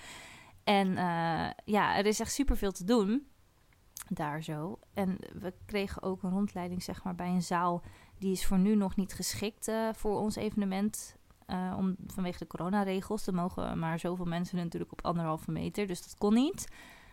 en 0.63 0.87
uh, 0.87 1.49
ja, 1.65 1.97
er 1.97 2.05
is 2.05 2.19
echt 2.19 2.33
super 2.33 2.57
veel 2.57 2.71
te 2.71 2.83
doen 2.83 3.27
daar 4.07 4.43
zo. 4.43 4.79
En 4.93 5.17
we 5.33 5.53
kregen 5.65 6.01
ook 6.01 6.23
een 6.23 6.31
rondleiding 6.31 6.83
zeg 6.83 7.03
maar 7.03 7.15
bij 7.15 7.29
een 7.29 7.41
zaal 7.41 7.83
die 8.17 8.31
is 8.31 8.45
voor 8.45 8.59
nu 8.59 8.75
nog 8.75 8.95
niet 8.95 9.13
geschikt 9.13 9.67
uh, 9.67 9.89
voor 9.93 10.19
ons 10.19 10.35
evenement. 10.35 11.15
Uh, 11.51 11.73
om, 11.77 11.95
vanwege 12.07 12.37
de 12.37 12.47
coronaregels. 12.47 13.27
Er 13.27 13.33
mogen 13.33 13.79
maar 13.79 13.99
zoveel 13.99 14.25
mensen 14.25 14.57
natuurlijk 14.57 14.91
op 14.91 15.05
anderhalve 15.05 15.51
meter. 15.51 15.87
Dus 15.87 16.03
dat 16.03 16.17
kon 16.17 16.33
niet. 16.33 16.67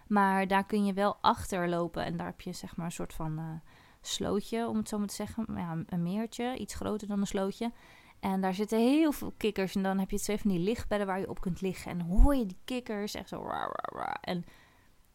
Maar 0.08 0.46
daar 0.46 0.64
kun 0.64 0.84
je 0.84 0.92
wel 0.92 1.16
achter 1.20 1.68
lopen. 1.68 2.04
En 2.04 2.16
daar 2.16 2.26
heb 2.26 2.40
je 2.40 2.52
zeg 2.52 2.76
maar 2.76 2.86
een 2.86 2.92
soort 2.92 3.14
van 3.14 3.38
uh, 3.38 3.44
slootje, 4.00 4.68
om 4.68 4.76
het 4.76 4.88
zo 4.88 4.98
maar 4.98 5.06
te 5.06 5.14
zeggen. 5.14 5.46
Ja, 5.54 5.76
een 5.86 6.02
meertje, 6.02 6.56
iets 6.56 6.74
groter 6.74 7.08
dan 7.08 7.20
een 7.20 7.26
slootje. 7.26 7.72
En 8.20 8.40
daar 8.40 8.54
zitten 8.54 8.78
heel 8.78 9.12
veel 9.12 9.32
kikkers. 9.36 9.74
En 9.74 9.82
dan 9.82 9.98
heb 9.98 10.10
je 10.10 10.18
twee 10.18 10.38
van 10.38 10.50
die 10.50 10.60
lichtbedden 10.60 11.06
waar 11.06 11.20
je 11.20 11.28
op 11.28 11.40
kunt 11.40 11.60
liggen. 11.60 11.90
En 11.90 12.00
hoor 12.00 12.34
je 12.34 12.46
die 12.46 12.58
kikkers 12.64 13.14
echt 13.14 13.28
zo. 13.28 13.50
En 14.20 14.44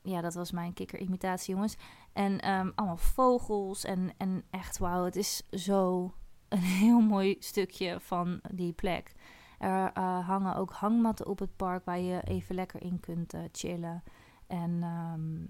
ja, 0.02 0.22
dat 0.22 0.34
was 0.34 0.52
mijn 0.52 0.74
kikker-imitatie, 0.74 1.54
jongens. 1.54 1.76
En 2.14 2.50
um, 2.52 2.72
allemaal 2.76 2.98
vogels. 2.98 3.84
En, 3.84 4.14
en 4.18 4.44
echt, 4.50 4.78
wauw, 4.78 5.04
het 5.04 5.16
is 5.16 5.42
zo 5.52 6.14
een 6.54 6.62
heel 6.84 7.00
mooi 7.00 7.36
stukje 7.40 8.00
van 8.00 8.40
die 8.52 8.74
plek. 8.74 9.14
Er 9.60 9.92
uh, 9.98 10.28
hangen 10.28 10.56
ook 10.56 10.72
hangmatten 10.72 11.28
op 11.28 11.40
het 11.40 11.56
park 11.56 11.86
waar 11.86 12.00
je 12.00 12.22
even 12.24 12.56
lekker 12.56 12.82
in 12.82 13.00
kunt 13.00 13.34
uh, 13.34 13.42
chillen. 13.52 14.04
En 14.48 14.84
um, 14.84 15.48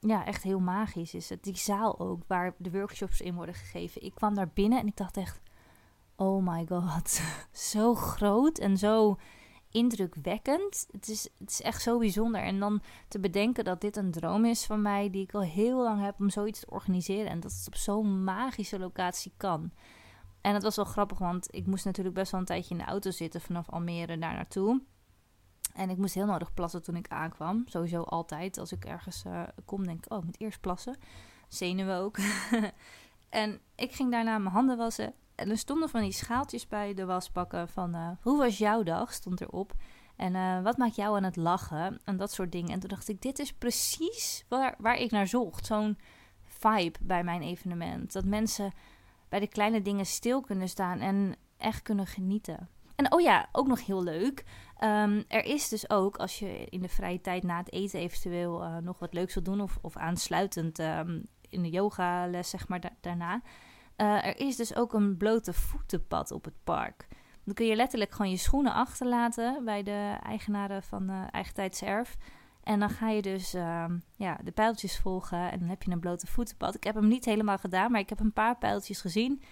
ja, 0.00 0.24
echt 0.26 0.42
heel 0.42 0.60
magisch 0.60 1.14
is 1.14 1.28
het. 1.28 1.42
Die 1.42 1.56
zaal 1.56 1.98
ook, 1.98 2.22
waar 2.26 2.54
de 2.58 2.70
workshops 2.70 3.20
in 3.20 3.34
worden 3.34 3.54
gegeven. 3.54 4.02
Ik 4.02 4.14
kwam 4.14 4.34
daar 4.34 4.50
binnen 4.54 4.78
en 4.78 4.86
ik 4.86 4.96
dacht 4.96 5.16
echt, 5.16 5.40
oh 6.16 6.46
my 6.46 6.66
god, 6.68 7.20
zo 7.72 7.94
groot 7.94 8.58
en 8.58 8.76
zo 8.76 9.16
indrukwekkend. 9.70 10.86
Het 10.90 11.08
is, 11.08 11.28
het 11.38 11.50
is 11.50 11.60
echt 11.60 11.82
zo 11.82 11.98
bijzonder. 11.98 12.40
En 12.40 12.58
dan 12.58 12.82
te 13.08 13.20
bedenken 13.20 13.64
dat 13.64 13.80
dit 13.80 13.96
een 13.96 14.10
droom 14.10 14.44
is 14.44 14.64
van 14.64 14.82
mij, 14.82 15.10
die 15.10 15.22
ik 15.22 15.34
al 15.34 15.42
heel 15.42 15.82
lang 15.82 16.02
heb 16.02 16.20
om 16.20 16.30
zoiets 16.30 16.60
te 16.60 16.70
organiseren. 16.70 17.30
En 17.30 17.40
dat 17.40 17.52
het 17.52 17.66
op 17.66 17.74
zo'n 17.74 18.24
magische 18.24 18.78
locatie 18.78 19.32
kan. 19.36 19.72
En 20.44 20.52
dat 20.52 20.62
was 20.62 20.76
wel 20.76 20.84
grappig, 20.84 21.18
want 21.18 21.54
ik 21.54 21.66
moest 21.66 21.84
natuurlijk 21.84 22.14
best 22.14 22.30
wel 22.30 22.40
een 22.40 22.46
tijdje 22.46 22.70
in 22.70 22.80
de 22.80 22.84
auto 22.84 23.10
zitten 23.10 23.40
vanaf 23.40 23.70
Almere 23.70 24.18
daar 24.18 24.34
naartoe. 24.34 24.82
En 25.74 25.90
ik 25.90 25.96
moest 25.96 26.14
heel 26.14 26.26
nodig 26.26 26.54
plassen 26.54 26.82
toen 26.82 26.96
ik 26.96 27.08
aankwam. 27.08 27.62
Sowieso 27.66 28.02
altijd. 28.02 28.58
Als 28.58 28.72
ik 28.72 28.84
ergens 28.84 29.24
uh, 29.26 29.42
kom, 29.64 29.86
denk 29.86 30.04
ik, 30.04 30.12
oh, 30.12 30.18
ik 30.18 30.24
moet 30.24 30.40
eerst 30.40 30.60
plassen. 30.60 30.96
Zenuwen 31.48 31.96
ook. 31.96 32.16
en 33.28 33.60
ik 33.74 33.92
ging 33.92 34.10
daarna 34.10 34.38
mijn 34.38 34.54
handen 34.54 34.76
wassen. 34.76 35.14
En 35.34 35.50
er 35.50 35.58
stonden 35.58 35.88
van 35.88 36.00
die 36.00 36.12
schaaltjes 36.12 36.68
bij 36.68 36.94
de 36.94 37.04
wasbakken 37.04 37.68
van... 37.68 37.94
Uh, 37.94 38.10
hoe 38.20 38.38
was 38.38 38.58
jouw 38.58 38.82
dag? 38.82 39.12
Stond 39.12 39.40
erop. 39.40 39.72
En 40.16 40.34
uh, 40.34 40.62
wat 40.62 40.76
maakt 40.76 40.96
jou 40.96 41.16
aan 41.16 41.24
het 41.24 41.36
lachen? 41.36 42.00
En 42.04 42.16
dat 42.16 42.32
soort 42.32 42.52
dingen. 42.52 42.70
En 42.70 42.80
toen 42.80 42.88
dacht 42.88 43.08
ik, 43.08 43.22
dit 43.22 43.38
is 43.38 43.52
precies 43.52 44.44
waar, 44.48 44.74
waar 44.78 44.96
ik 44.96 45.10
naar 45.10 45.26
zocht. 45.26 45.66
Zo'n 45.66 45.98
vibe 46.42 46.98
bij 47.00 47.24
mijn 47.24 47.42
evenement. 47.42 48.12
Dat 48.12 48.24
mensen 48.24 48.72
bij 49.34 49.42
de 49.42 49.48
kleine 49.48 49.82
dingen 49.82 50.06
stil 50.06 50.40
kunnen 50.40 50.68
staan 50.68 51.00
en 51.00 51.36
echt 51.56 51.82
kunnen 51.82 52.06
genieten. 52.06 52.68
En 52.94 53.12
oh 53.12 53.20
ja, 53.20 53.48
ook 53.52 53.66
nog 53.66 53.86
heel 53.86 54.02
leuk. 54.02 54.44
Um, 54.80 55.24
er 55.28 55.44
is 55.44 55.68
dus 55.68 55.90
ook, 55.90 56.16
als 56.16 56.38
je 56.38 56.64
in 56.64 56.82
de 56.82 56.88
vrije 56.88 57.20
tijd 57.20 57.42
na 57.42 57.56
het 57.56 57.72
eten 57.72 58.00
eventueel 58.00 58.62
uh, 58.62 58.76
nog 58.76 58.98
wat 58.98 59.14
leuks 59.14 59.34
wil 59.34 59.42
doen... 59.42 59.60
of, 59.60 59.78
of 59.82 59.96
aansluitend 59.96 60.78
um, 60.78 61.26
in 61.48 61.62
de 61.62 61.70
yogales, 61.70 62.50
zeg 62.50 62.68
maar, 62.68 62.80
da 62.80 62.90
daarna... 63.00 63.42
Uh, 63.96 64.26
er 64.26 64.38
is 64.38 64.56
dus 64.56 64.76
ook 64.76 64.92
een 64.92 65.16
blote 65.16 65.52
voetenpad 65.52 66.30
op 66.30 66.44
het 66.44 66.64
park. 66.64 67.08
Dan 67.44 67.54
kun 67.54 67.66
je 67.66 67.76
letterlijk 67.76 68.12
gewoon 68.12 68.30
je 68.30 68.36
schoenen 68.36 68.74
achterlaten 68.74 69.64
bij 69.64 69.82
de 69.82 70.16
eigenaren 70.22 70.82
van 70.82 71.10
uh, 71.10 71.22
Eigen 71.30 71.54
Tijdserf. 71.54 72.16
En 72.64 72.80
dan 72.80 72.90
ga 72.90 73.08
je 73.08 73.22
dus 73.22 73.54
uh, 73.54 73.84
ja, 74.16 74.38
de 74.44 74.50
pijltjes 74.50 74.98
volgen 74.98 75.50
en 75.50 75.58
dan 75.58 75.68
heb 75.68 75.82
je 75.82 75.90
een 75.90 76.00
blote 76.00 76.26
voetenpad. 76.26 76.74
Ik 76.74 76.84
heb 76.84 76.94
hem 76.94 77.08
niet 77.08 77.24
helemaal 77.24 77.58
gedaan, 77.58 77.90
maar 77.90 78.00
ik 78.00 78.08
heb 78.08 78.20
een 78.20 78.32
paar 78.32 78.58
pijltjes 78.58 79.00
gezien. 79.00 79.42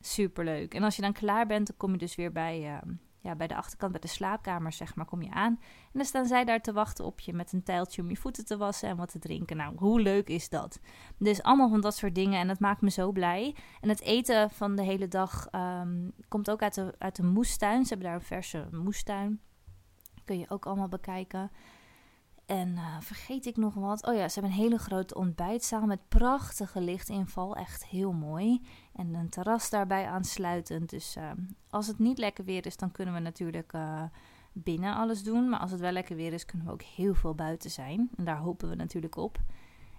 Superleuk. 0.00 0.74
En 0.74 0.82
als 0.82 0.96
je 0.96 1.02
dan 1.02 1.12
klaar 1.12 1.46
bent, 1.46 1.66
dan 1.66 1.76
kom 1.76 1.92
je 1.92 1.98
dus 1.98 2.14
weer 2.14 2.32
bij, 2.32 2.60
uh, 2.60 2.92
ja, 3.18 3.34
bij 3.34 3.46
de 3.46 3.56
achterkant, 3.56 3.92
bij 3.92 4.00
de 4.00 4.08
slaapkamer, 4.08 4.72
zeg 4.72 4.94
maar, 4.94 5.06
kom 5.06 5.22
je 5.22 5.30
aan. 5.30 5.58
En 5.60 5.92
dan 5.92 6.04
staan 6.04 6.26
zij 6.26 6.44
daar 6.44 6.60
te 6.60 6.72
wachten 6.72 7.04
op 7.04 7.20
je 7.20 7.32
met 7.32 7.52
een 7.52 7.62
tijltje 7.62 8.02
om 8.02 8.08
je 8.08 8.16
voeten 8.16 8.44
te 8.44 8.56
wassen 8.56 8.88
en 8.88 8.96
wat 8.96 9.10
te 9.10 9.18
drinken. 9.18 9.56
Nou, 9.56 9.76
hoe 9.76 10.00
leuk 10.00 10.28
is 10.28 10.48
dat? 10.48 10.80
Dus 11.18 11.42
allemaal 11.42 11.68
van 11.68 11.80
dat 11.80 11.96
soort 11.96 12.14
dingen 12.14 12.40
en 12.40 12.46
dat 12.46 12.60
maakt 12.60 12.80
me 12.80 12.90
zo 12.90 13.12
blij. 13.12 13.56
En 13.80 13.88
het 13.88 14.00
eten 14.00 14.50
van 14.50 14.76
de 14.76 14.82
hele 14.82 15.08
dag 15.08 15.48
um, 15.52 16.12
komt 16.28 16.50
ook 16.50 16.62
uit 16.62 16.74
de, 16.74 16.94
uit 16.98 17.16
de 17.16 17.24
moestuin. 17.24 17.82
Ze 17.82 17.88
hebben 17.88 18.06
daar 18.06 18.16
een 18.16 18.26
verse 18.26 18.68
moestuin. 18.70 19.40
Kun 20.24 20.38
je 20.38 20.50
ook 20.50 20.66
allemaal 20.66 20.88
bekijken. 20.88 21.50
En 22.52 22.68
uh, 22.68 22.96
vergeet 23.00 23.46
ik 23.46 23.56
nog 23.56 23.74
wat? 23.74 24.06
Oh 24.06 24.14
ja, 24.14 24.28
ze 24.28 24.40
hebben 24.40 24.58
een 24.58 24.64
hele 24.64 24.78
grote 24.78 25.14
ontbijtzaal 25.14 25.86
met 25.86 26.08
prachtige 26.08 26.80
lichtinval. 26.80 27.56
Echt 27.56 27.86
heel 27.86 28.12
mooi. 28.12 28.62
En 28.92 29.14
een 29.14 29.28
terras 29.28 29.70
daarbij 29.70 30.06
aansluitend. 30.06 30.90
Dus 30.90 31.16
uh, 31.16 31.30
als 31.70 31.86
het 31.86 31.98
niet 31.98 32.18
lekker 32.18 32.44
weer 32.44 32.66
is, 32.66 32.76
dan 32.76 32.90
kunnen 32.92 33.14
we 33.14 33.20
natuurlijk 33.20 33.72
uh, 33.72 34.02
binnen 34.52 34.94
alles 34.94 35.22
doen. 35.22 35.48
Maar 35.48 35.60
als 35.60 35.70
het 35.70 35.80
wel 35.80 35.92
lekker 35.92 36.16
weer 36.16 36.32
is, 36.32 36.44
kunnen 36.44 36.66
we 36.66 36.72
ook 36.72 36.82
heel 36.82 37.14
veel 37.14 37.34
buiten 37.34 37.70
zijn. 37.70 38.10
En 38.16 38.24
daar 38.24 38.38
hopen 38.38 38.68
we 38.68 38.74
natuurlijk 38.74 39.16
op. 39.16 39.38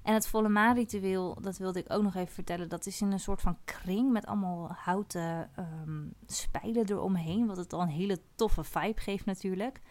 En 0.04 0.14
het 0.14 0.28
volle 0.28 0.50
maanritueel, 0.50 1.38
dat 1.42 1.58
wilde 1.58 1.80
ik 1.80 1.94
ook 1.94 2.04
nog 2.04 2.16
even 2.16 2.34
vertellen. 2.34 2.70
Dat 2.70 2.86
is 2.86 3.02
in 3.02 3.12
een 3.12 3.20
soort 3.20 3.42
van 3.42 3.58
kring 3.66 4.12
met 4.12 4.26
allemaal 4.26 4.72
houten 4.72 5.50
um, 5.60 6.14
spijlen 6.26 6.90
eromheen. 6.90 7.48
Wat 7.48 7.58
het 7.58 7.74
al 7.74 7.82
een 7.82 7.88
hele 7.88 8.20
toffe 8.36 8.64
vibe 8.64 9.02
geeft 9.02 9.26
natuurlijk. 9.26 9.82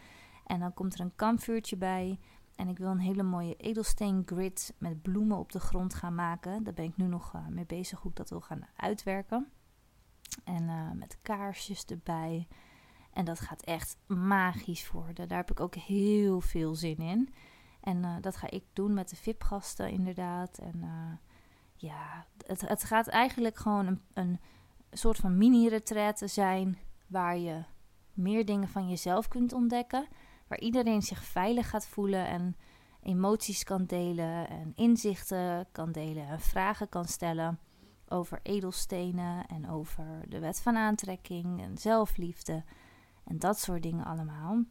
En 0.47 0.61
dan 0.61 0.75
komt 0.75 0.95
er 0.95 1.01
een 1.01 1.17
kampvuurtje 1.17 1.77
bij. 1.77 2.19
En 2.57 2.69
ik 2.69 2.79
wil 2.79 2.91
een 2.91 2.99
hele 2.99 3.23
mooie 3.23 3.57
edelsteen 3.57 4.23
grid 4.27 4.75
met 4.79 5.03
bloemen 5.03 5.39
op 5.39 5.53
de 5.53 5.61
grond 5.61 5.95
gaan 5.95 6.15
maken. 6.15 6.63
Daar 6.65 6.75
ben 6.75 6.85
ik 6.85 6.97
nu 6.97 7.07
nog 7.07 7.33
uh, 7.35 7.47
mee 7.47 7.67
bezig 7.67 8.01
hoe 8.01 8.11
ik 8.11 8.17
dat 8.17 8.31
wil 8.31 8.41
gaan 8.41 8.67
uitwerken. 8.77 9.51
En 10.45 10.63
uh, 10.63 10.91
met 10.91 11.19
kaarsjes 11.23 11.85
erbij. 11.85 12.47
En 13.13 13.25
dat 13.25 13.41
gaat 13.41 13.63
echt 13.63 13.97
magisch 14.07 14.91
worden. 14.91 15.29
Daar 15.29 15.39
heb 15.39 15.51
ik 15.51 15.61
ook 15.61 15.75
heel 15.75 16.41
veel 16.41 16.75
zin 16.75 16.97
in. 16.97 17.35
En 17.81 17.97
uh, 17.97 18.17
dat 18.21 18.37
ga 18.37 18.51
ik 18.51 18.65
doen 18.73 18.95
met 18.95 19.09
de 19.09 19.17
VIP-gasten 19.17 19.91
inderdaad. 19.91 20.59
En 20.59 20.85
ja, 21.75 22.27
het, 22.47 22.61
het, 22.61 22.85
gaat 22.85 23.09
eigenlijk 23.09 23.57
gewoon 23.57 23.87
een, 23.87 24.01
een 24.13 24.41
soort 24.91 25.17
van 25.17 25.39
mini-retraite 25.39 26.27
zijn... 26.27 26.79
waar 27.07 27.39
je 27.39 27.65
meer 28.13 28.45
dingen 28.45 28.69
van 28.69 28.89
jezelf 28.89 29.29
kunt 29.29 29.53
ontdekken 29.53 30.09
waar 30.53 30.61
iedereen 30.61 31.03
zich 31.03 31.23
veilig 31.25 31.69
gaat 31.69 31.87
voelen 31.87 32.27
en 32.27 32.57
emoties 33.03 33.65
kan 33.65 33.85
delen 33.85 34.49
en 34.49 34.73
inzichten 34.75 35.67
kan 35.73 35.93
delen 35.93 36.29
en 36.29 36.41
vragen 36.41 36.89
kan 36.89 37.05
stellen 37.05 37.59
over 38.09 38.41
edelstenen 38.43 39.47
en 39.47 39.71
over 39.71 40.25
de 40.29 40.39
wet 40.39 40.61
van 40.61 40.77
aantrekking 40.77 41.63
en 41.63 41.79
zelfliefde 41.79 42.65
en 43.25 43.39
dat 43.39 43.59
soort 43.59 43.83
dingen 43.83 44.05
allemaal. 44.05 44.63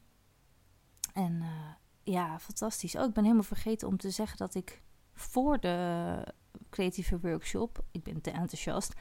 En 1.14 1.34
uh, 1.34 1.74
ja, 2.04 2.40
fantastisch. 2.40 2.96
Oh, 2.96 3.06
ik 3.06 3.14
ben 3.14 3.24
helemaal 3.24 3.44
vergeten 3.44 3.88
om 3.88 3.98
te 3.98 4.10
zeggen 4.10 4.38
dat 4.38 4.56
ik 4.56 4.82
voor 5.14 5.60
de 5.60 6.28
creatieve 6.70 7.20
workshop, 7.20 7.84
ik 7.92 8.04
ben 8.04 8.22
te 8.22 8.32
enthousiast, 8.32 8.94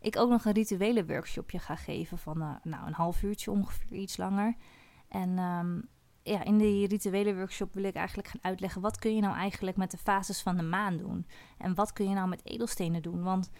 ik 0.00 0.16
ook 0.16 0.30
nog 0.30 0.44
een 0.44 0.52
rituele 0.52 1.06
workshopje 1.06 1.58
ga 1.58 1.76
geven 1.76 2.18
van 2.18 2.42
uh, 2.42 2.54
nou, 2.62 2.86
een 2.86 2.94
half 2.94 3.22
uurtje 3.22 3.50
ongeveer, 3.50 3.92
iets 3.92 4.16
langer. 4.16 4.56
En 5.08 5.38
um, 5.38 5.88
ja, 6.26 6.44
in 6.44 6.58
die 6.58 6.86
rituele 6.86 7.34
workshop 7.34 7.74
wil 7.74 7.84
ik 7.84 7.94
eigenlijk 7.94 8.28
gaan 8.28 8.40
uitleggen 8.42 8.80
wat 8.80 8.98
kun 8.98 9.14
je 9.14 9.20
nou 9.20 9.36
eigenlijk 9.36 9.76
met 9.76 9.90
de 9.90 9.96
fases 9.96 10.42
van 10.42 10.56
de 10.56 10.62
maan 10.62 10.96
doen. 10.96 11.26
En 11.58 11.74
wat 11.74 11.92
kun 11.92 12.08
je 12.08 12.14
nou 12.14 12.28
met 12.28 12.46
edelstenen 12.46 13.02
doen. 13.02 13.22
Want 13.22 13.50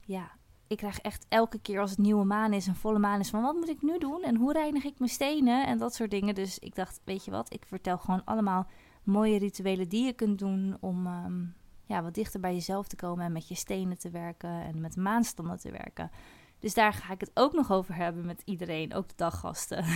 ja, 0.00 0.30
ik 0.66 0.76
krijg 0.76 1.00
echt 1.00 1.26
elke 1.28 1.58
keer 1.58 1.80
als 1.80 1.90
het 1.90 1.98
nieuwe 1.98 2.24
maan 2.24 2.52
is, 2.52 2.66
een 2.66 2.74
volle 2.74 2.98
maan 2.98 3.20
is 3.20 3.30
van 3.30 3.42
wat 3.42 3.54
moet 3.54 3.68
ik 3.68 3.82
nu 3.82 3.98
doen 3.98 4.22
en 4.22 4.36
hoe 4.36 4.52
reinig 4.52 4.84
ik 4.84 4.98
mijn 4.98 5.10
stenen 5.10 5.66
en 5.66 5.78
dat 5.78 5.94
soort 5.94 6.10
dingen. 6.10 6.34
Dus 6.34 6.58
ik 6.58 6.74
dacht, 6.74 7.00
weet 7.04 7.24
je 7.24 7.30
wat, 7.30 7.52
ik 7.52 7.64
vertel 7.66 7.98
gewoon 7.98 8.24
allemaal 8.24 8.66
mooie 9.02 9.38
rituelen 9.38 9.88
die 9.88 10.04
je 10.04 10.12
kunt 10.12 10.38
doen 10.38 10.76
om 10.80 11.06
um, 11.06 11.54
ja, 11.84 12.02
wat 12.02 12.14
dichter 12.14 12.40
bij 12.40 12.54
jezelf 12.54 12.88
te 12.88 12.96
komen 12.96 13.24
en 13.24 13.32
met 13.32 13.48
je 13.48 13.54
stenen 13.54 13.98
te 13.98 14.10
werken 14.10 14.62
en 14.62 14.80
met 14.80 14.96
maanstanden 14.96 15.58
te 15.58 15.70
werken. 15.70 16.10
Dus 16.58 16.74
daar 16.74 16.92
ga 16.92 17.12
ik 17.12 17.20
het 17.20 17.30
ook 17.34 17.52
nog 17.52 17.72
over 17.72 17.94
hebben 17.94 18.26
met 18.26 18.42
iedereen, 18.44 18.94
ook 18.94 19.08
de 19.08 19.16
daggasten. 19.16 19.84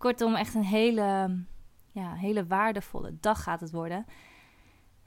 Kortom, 0.00 0.34
echt 0.34 0.54
een 0.54 0.64
hele, 0.64 1.38
ja, 1.90 2.14
hele 2.14 2.46
waardevolle 2.46 3.16
dag 3.20 3.42
gaat 3.42 3.60
het 3.60 3.70
worden. 3.70 4.06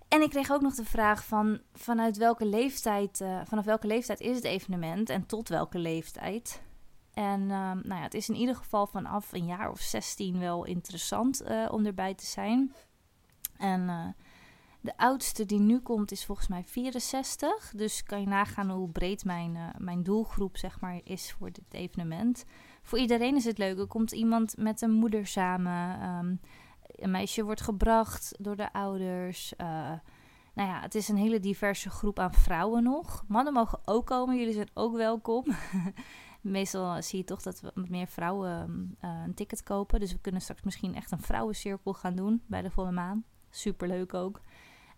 En 0.08 0.22
ik 0.22 0.30
kreeg 0.30 0.52
ook 0.52 0.62
nog 0.62 0.76
de 0.76 0.86
vraag 0.86 1.26
van 1.26 1.62
vanuit 1.74 2.18
welke 2.18 2.46
leeftijd, 2.46 3.20
uh, 3.20 3.42
vanaf 3.46 3.66
welke 3.66 3.88
leeftijd 3.88 4.20
is 4.20 4.36
het 4.36 4.44
evenement 4.44 5.10
en 5.10 5.26
tot 5.26 5.50
welke 5.50 5.78
leeftijd. 5.78 6.62
En 7.14 7.42
um, 7.42 7.82
nou 7.84 7.96
ja, 7.96 8.02
het 8.02 8.14
is 8.14 8.30
in 8.30 8.36
ieder 8.36 8.56
geval 8.56 8.88
vanaf 8.88 9.34
een 9.34 9.46
jaar 9.46 9.70
of 9.70 9.80
16 9.80 10.40
wel 10.40 10.66
interessant 10.66 11.42
uh, 11.42 11.68
om 11.72 11.86
erbij 11.86 12.14
te 12.14 12.26
zijn. 12.26 12.74
En 13.58 13.82
uh, 13.82 14.08
de 14.82 14.98
oudste 14.98 15.46
die 15.46 15.60
nu 15.60 15.80
komt 15.80 16.12
is 16.12 16.26
volgens 16.26 16.48
mij 16.48 16.64
64. 16.64 17.74
Dus 17.76 18.04
kan 18.04 18.20
je 18.20 18.28
nagaan 18.28 18.70
hoe 18.70 18.90
breed 18.90 19.26
mijn, 19.26 19.74
mijn 19.78 20.04
doelgroep 20.04 20.58
zeg 20.58 20.80
maar, 20.80 21.00
is 21.04 21.32
voor 21.32 21.52
dit 21.52 21.74
evenement. 21.74 22.46
Voor 22.84 23.00
iedereen 23.00 23.36
is 23.36 23.46
het 23.46 23.58
leuk. 23.58 23.78
Er 23.80 23.88
komt 23.88 24.12
iemand 24.12 24.58
met 24.58 24.82
een 24.82 24.92
moeder 24.92 25.28
samen. 25.28 26.04
Um, 26.10 26.40
een 26.96 27.12
meisje 27.12 27.44
wordt 27.44 27.62
gebracht 27.62 28.36
door 28.40 28.56
de 28.56 28.74
ouders. 28.74 29.54
Uh, 29.58 29.68
nou 30.54 30.70
ja, 30.70 30.82
het 30.82 30.96
is 30.96 31.08
een 31.08 31.18
hele 31.18 31.40
diverse 31.40 31.90
groep 31.90 32.20
aan 32.20 32.34
vrouwen 32.34 32.84
nog. 32.84 33.24
Mannen 33.28 33.54
mogen 33.54 33.80
ook 33.86 34.06
komen. 34.06 34.38
Jullie 34.38 34.54
zijn 34.54 34.70
ook 34.74 34.96
welkom. 34.96 35.46
Meestal 36.42 37.02
zie 37.02 37.18
je 37.18 37.24
toch 37.24 37.42
dat 37.42 37.62
we 37.62 37.72
meer 37.74 38.08
vrouwen 38.08 38.96
uh, 39.02 39.22
een 39.26 39.34
ticket 39.34 39.64
kopen. 39.64 40.00
Dus 40.00 40.12
we 40.12 40.20
kunnen 40.20 40.42
straks 40.42 40.62
misschien 40.62 40.96
echt 40.96 41.12
een 41.12 41.22
vrouwencirkel 41.22 41.94
gaan 41.94 42.16
doen 42.16 42.42
bij 42.48 42.62
de 42.62 42.72
volle 42.72 42.92
maan. 42.92 43.24
Superleuk 43.50 44.14
ook. 44.14 44.42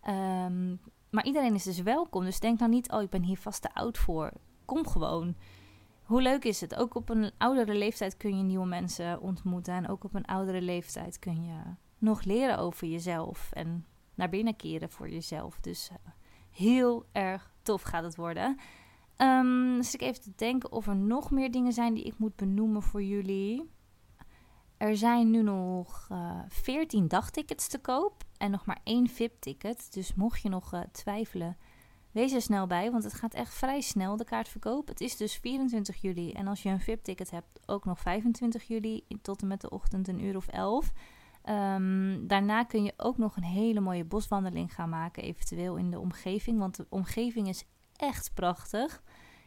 Um, 0.08 0.80
maar 1.10 1.24
iedereen 1.24 1.54
is 1.54 1.62
dus 1.62 1.82
welkom. 1.82 2.24
Dus 2.24 2.40
denk 2.40 2.58
dan 2.58 2.70
niet, 2.70 2.90
oh, 2.90 3.02
ik 3.02 3.10
ben 3.10 3.22
hier 3.22 3.38
vast 3.38 3.62
te 3.62 3.74
oud 3.74 3.98
voor. 3.98 4.32
Kom 4.64 4.86
gewoon. 4.86 5.36
Hoe 6.06 6.22
leuk 6.22 6.44
is 6.44 6.60
het? 6.60 6.74
Ook 6.74 6.94
op 6.94 7.08
een 7.08 7.30
oudere 7.38 7.74
leeftijd 7.74 8.16
kun 8.16 8.36
je 8.36 8.42
nieuwe 8.42 8.66
mensen 8.66 9.20
ontmoeten. 9.20 9.74
En 9.74 9.88
ook 9.88 10.04
op 10.04 10.14
een 10.14 10.24
oudere 10.24 10.60
leeftijd 10.60 11.18
kun 11.18 11.44
je 11.44 11.60
nog 11.98 12.24
leren 12.24 12.58
over 12.58 12.86
jezelf. 12.86 13.52
En 13.52 13.86
naar 14.14 14.28
binnen 14.28 14.56
keren 14.56 14.90
voor 14.90 15.08
jezelf. 15.08 15.60
Dus 15.60 15.90
uh, 15.92 15.96
heel 16.50 17.06
erg 17.12 17.50
tof 17.62 17.82
gaat 17.82 18.04
het 18.04 18.16
worden. 18.16 18.58
Um, 19.16 19.76
dus 19.76 19.94
ik 19.94 20.00
even 20.00 20.22
te 20.22 20.32
denken 20.36 20.72
of 20.72 20.86
er 20.86 20.96
nog 20.96 21.30
meer 21.30 21.50
dingen 21.50 21.72
zijn 21.72 21.94
die 21.94 22.04
ik 22.04 22.18
moet 22.18 22.36
benoemen 22.36 22.82
voor 22.82 23.02
jullie. 23.02 23.70
Er 24.76 24.96
zijn 24.96 25.30
nu 25.30 25.42
nog 25.42 26.08
uh, 26.12 26.18
eh, 26.18 26.44
14 26.48 27.08
dagtickets 27.08 27.68
te 27.68 27.78
koop 27.78 28.24
en 28.36 28.50
nog 28.50 28.64
maar 28.66 28.80
één 28.84 29.08
VIP-ticket. 29.08 29.92
Dus 29.92 30.14
mocht 30.14 30.42
je 30.42 30.48
nog 30.48 30.74
uh, 30.74 30.80
twijfelen, 30.92 31.56
wees 32.16 32.32
er 32.32 32.42
snel 32.42 32.66
bij, 32.66 32.90
want 32.90 33.04
het 33.04 33.14
gaat 33.14 33.34
echt 33.34 33.54
vrij 33.54 33.80
snel, 33.80 34.16
de 34.16 34.24
kaartverkoop. 34.24 34.88
Het 34.88 35.00
is 35.00 35.16
dus 35.16 35.34
24 35.34 36.00
juli 36.00 36.32
en 36.32 36.46
als 36.46 36.62
je 36.62 36.68
een 36.68 36.80
VIP-ticket 36.80 37.30
hebt, 37.30 37.60
ook 37.66 37.84
nog 37.84 38.00
25 38.00 38.62
juli 38.62 39.04
tot 39.22 39.42
en 39.42 39.46
met 39.46 39.60
de 39.60 39.70
ochtend 39.70 40.08
een 40.08 40.24
uur 40.24 40.36
of 40.36 40.48
11. 40.48 40.92
Um, 41.48 42.26
daarna 42.26 42.64
kun 42.64 42.84
je 42.84 42.92
ook 42.96 43.18
nog 43.18 43.36
een 43.36 43.44
hele 43.44 43.80
mooie 43.80 44.04
boswandeling 44.04 44.74
gaan 44.74 44.88
maken, 44.88 45.22
eventueel 45.22 45.76
in 45.76 45.90
de 45.90 45.98
omgeving, 45.98 46.58
want 46.58 46.76
de 46.76 46.86
omgeving 46.88 47.48
is 47.48 47.64
echt 47.96 48.30
prachtig. 48.34 49.02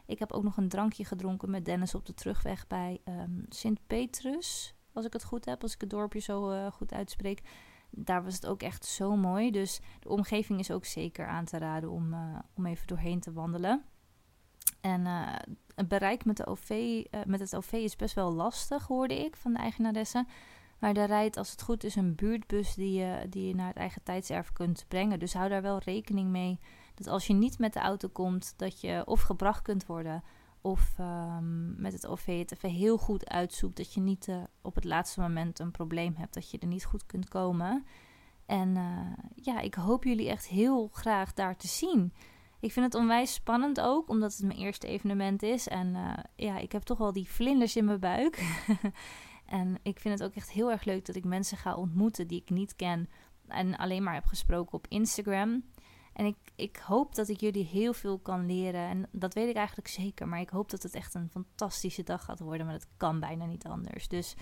Ik 0.05 0.19
heb 0.19 0.31
ook 0.31 0.43
nog 0.43 0.57
een 0.57 0.69
drankje 0.69 1.05
gedronken 1.05 1.49
met 1.49 1.65
Dennis 1.65 1.95
op 1.95 2.05
de 2.05 2.13
terugweg 2.13 2.67
bij 2.67 3.01
um, 3.05 3.45
Sint-Petrus. 3.49 4.75
Als 4.93 5.05
ik 5.05 5.13
het 5.13 5.23
goed 5.23 5.45
heb, 5.45 5.61
als 5.61 5.73
ik 5.73 5.81
het 5.81 5.89
dorpje 5.89 6.19
zo 6.19 6.51
uh, 6.51 6.71
goed 6.71 6.93
uitspreek. 6.93 7.41
Daar 7.89 8.23
was 8.23 8.33
het 8.33 8.47
ook 8.47 8.61
echt 8.61 8.85
zo 8.85 9.15
mooi. 9.15 9.51
Dus 9.51 9.79
de 9.99 10.09
omgeving 10.09 10.59
is 10.59 10.71
ook 10.71 10.85
zeker 10.85 11.27
aan 11.27 11.45
te 11.45 11.57
raden 11.57 11.89
om, 11.89 12.13
uh, 12.13 12.39
om 12.53 12.65
even 12.65 12.87
doorheen 12.87 13.19
te 13.19 13.33
wandelen. 13.33 13.83
En 14.81 15.01
uh, 15.01 15.35
het 15.75 15.87
bereik 15.87 16.25
met, 16.25 16.37
de 16.37 16.45
OV, 16.45 17.03
met 17.25 17.39
het 17.39 17.55
OV 17.55 17.71
is 17.71 17.95
best 17.95 18.15
wel 18.15 18.31
lastig, 18.31 18.87
hoorde 18.87 19.25
ik 19.25 19.35
van 19.35 19.53
de 19.53 19.59
eigenaresse. 19.59 20.25
Maar 20.79 20.93
daar 20.93 21.07
rijdt, 21.07 21.37
als 21.37 21.51
het 21.51 21.61
goed 21.61 21.83
is, 21.83 21.95
een 21.95 22.15
buurtbus 22.15 22.73
die 22.73 22.99
je, 22.99 23.25
die 23.29 23.47
je 23.47 23.55
naar 23.55 23.67
het 23.67 23.77
eigen 23.77 24.03
tijdserf 24.03 24.53
kunt 24.53 24.85
brengen. 24.87 25.19
Dus 25.19 25.33
hou 25.33 25.49
daar 25.49 25.61
wel 25.61 25.77
rekening 25.77 26.29
mee 26.29 26.59
dat 26.95 27.07
als 27.07 27.27
je 27.27 27.33
niet 27.33 27.59
met 27.59 27.73
de 27.73 27.79
auto 27.79 28.07
komt, 28.07 28.53
dat 28.57 28.81
je 28.81 29.01
of 29.05 29.21
gebracht 29.21 29.61
kunt 29.61 29.85
worden 29.85 30.23
of 30.61 30.95
um, 30.99 31.81
met 31.81 31.93
het 31.93 32.07
OV 32.07 32.37
het 32.39 32.51
even 32.51 32.69
heel 32.69 32.97
goed 32.97 33.29
uitzoekt. 33.29 33.77
Dat 33.77 33.93
je 33.93 33.99
niet 33.99 34.27
uh, 34.27 34.43
op 34.61 34.75
het 34.75 34.83
laatste 34.83 35.19
moment 35.19 35.59
een 35.59 35.71
probleem 35.71 36.15
hebt, 36.15 36.33
dat 36.33 36.51
je 36.51 36.57
er 36.59 36.67
niet 36.67 36.85
goed 36.85 37.05
kunt 37.05 37.27
komen. 37.27 37.85
En 38.45 38.75
uh, 38.75 39.13
ja, 39.35 39.59
ik 39.59 39.73
hoop 39.73 40.03
jullie 40.03 40.29
echt 40.29 40.47
heel 40.47 40.89
graag 40.93 41.33
daar 41.33 41.55
te 41.57 41.67
zien. 41.67 42.13
Ik 42.59 42.71
vind 42.71 42.85
het 42.85 42.95
onwijs 42.95 43.33
spannend 43.33 43.81
ook, 43.81 44.09
omdat 44.09 44.31
het 44.31 44.45
mijn 44.45 44.59
eerste 44.59 44.87
evenement 44.87 45.43
is. 45.43 45.67
En 45.67 45.87
uh, 45.87 46.13
ja, 46.35 46.57
ik 46.57 46.71
heb 46.71 46.81
toch 46.81 46.97
wel 46.97 47.13
die 47.13 47.29
vlinders 47.29 47.75
in 47.75 47.85
mijn 47.85 47.99
buik. 47.99 48.63
en 49.45 49.77
ik 49.83 49.99
vind 49.99 50.19
het 50.19 50.29
ook 50.29 50.35
echt 50.35 50.51
heel 50.51 50.71
erg 50.71 50.83
leuk 50.83 51.05
dat 51.05 51.15
ik 51.15 51.25
mensen 51.25 51.57
ga 51.57 51.75
ontmoeten 51.75 52.27
die 52.27 52.41
ik 52.41 52.49
niet 52.49 52.75
ken. 52.75 53.09
En 53.47 53.77
alleen 53.77 54.03
maar 54.03 54.13
heb 54.13 54.25
gesproken 54.25 54.73
op 54.73 54.87
Instagram. 54.87 55.63
En 56.13 56.25
ik, 56.25 56.35
ik 56.55 56.77
hoop 56.77 57.15
dat 57.15 57.29
ik 57.29 57.39
jullie 57.39 57.65
heel 57.65 57.93
veel 57.93 58.19
kan 58.19 58.45
leren. 58.45 58.89
En 58.89 59.07
dat 59.11 59.33
weet 59.33 59.49
ik 59.49 59.55
eigenlijk 59.55 59.87
zeker. 59.87 60.27
Maar 60.27 60.39
ik 60.39 60.49
hoop 60.49 60.69
dat 60.69 60.83
het 60.83 60.93
echt 60.93 61.13
een 61.13 61.29
fantastische 61.29 62.03
dag 62.03 62.23
gaat 62.23 62.39
worden. 62.39 62.65
Maar 62.65 62.75
dat 62.75 62.87
kan 62.97 63.19
bijna 63.19 63.45
niet 63.45 63.65
anders. 63.65 64.07
Dus 64.07 64.35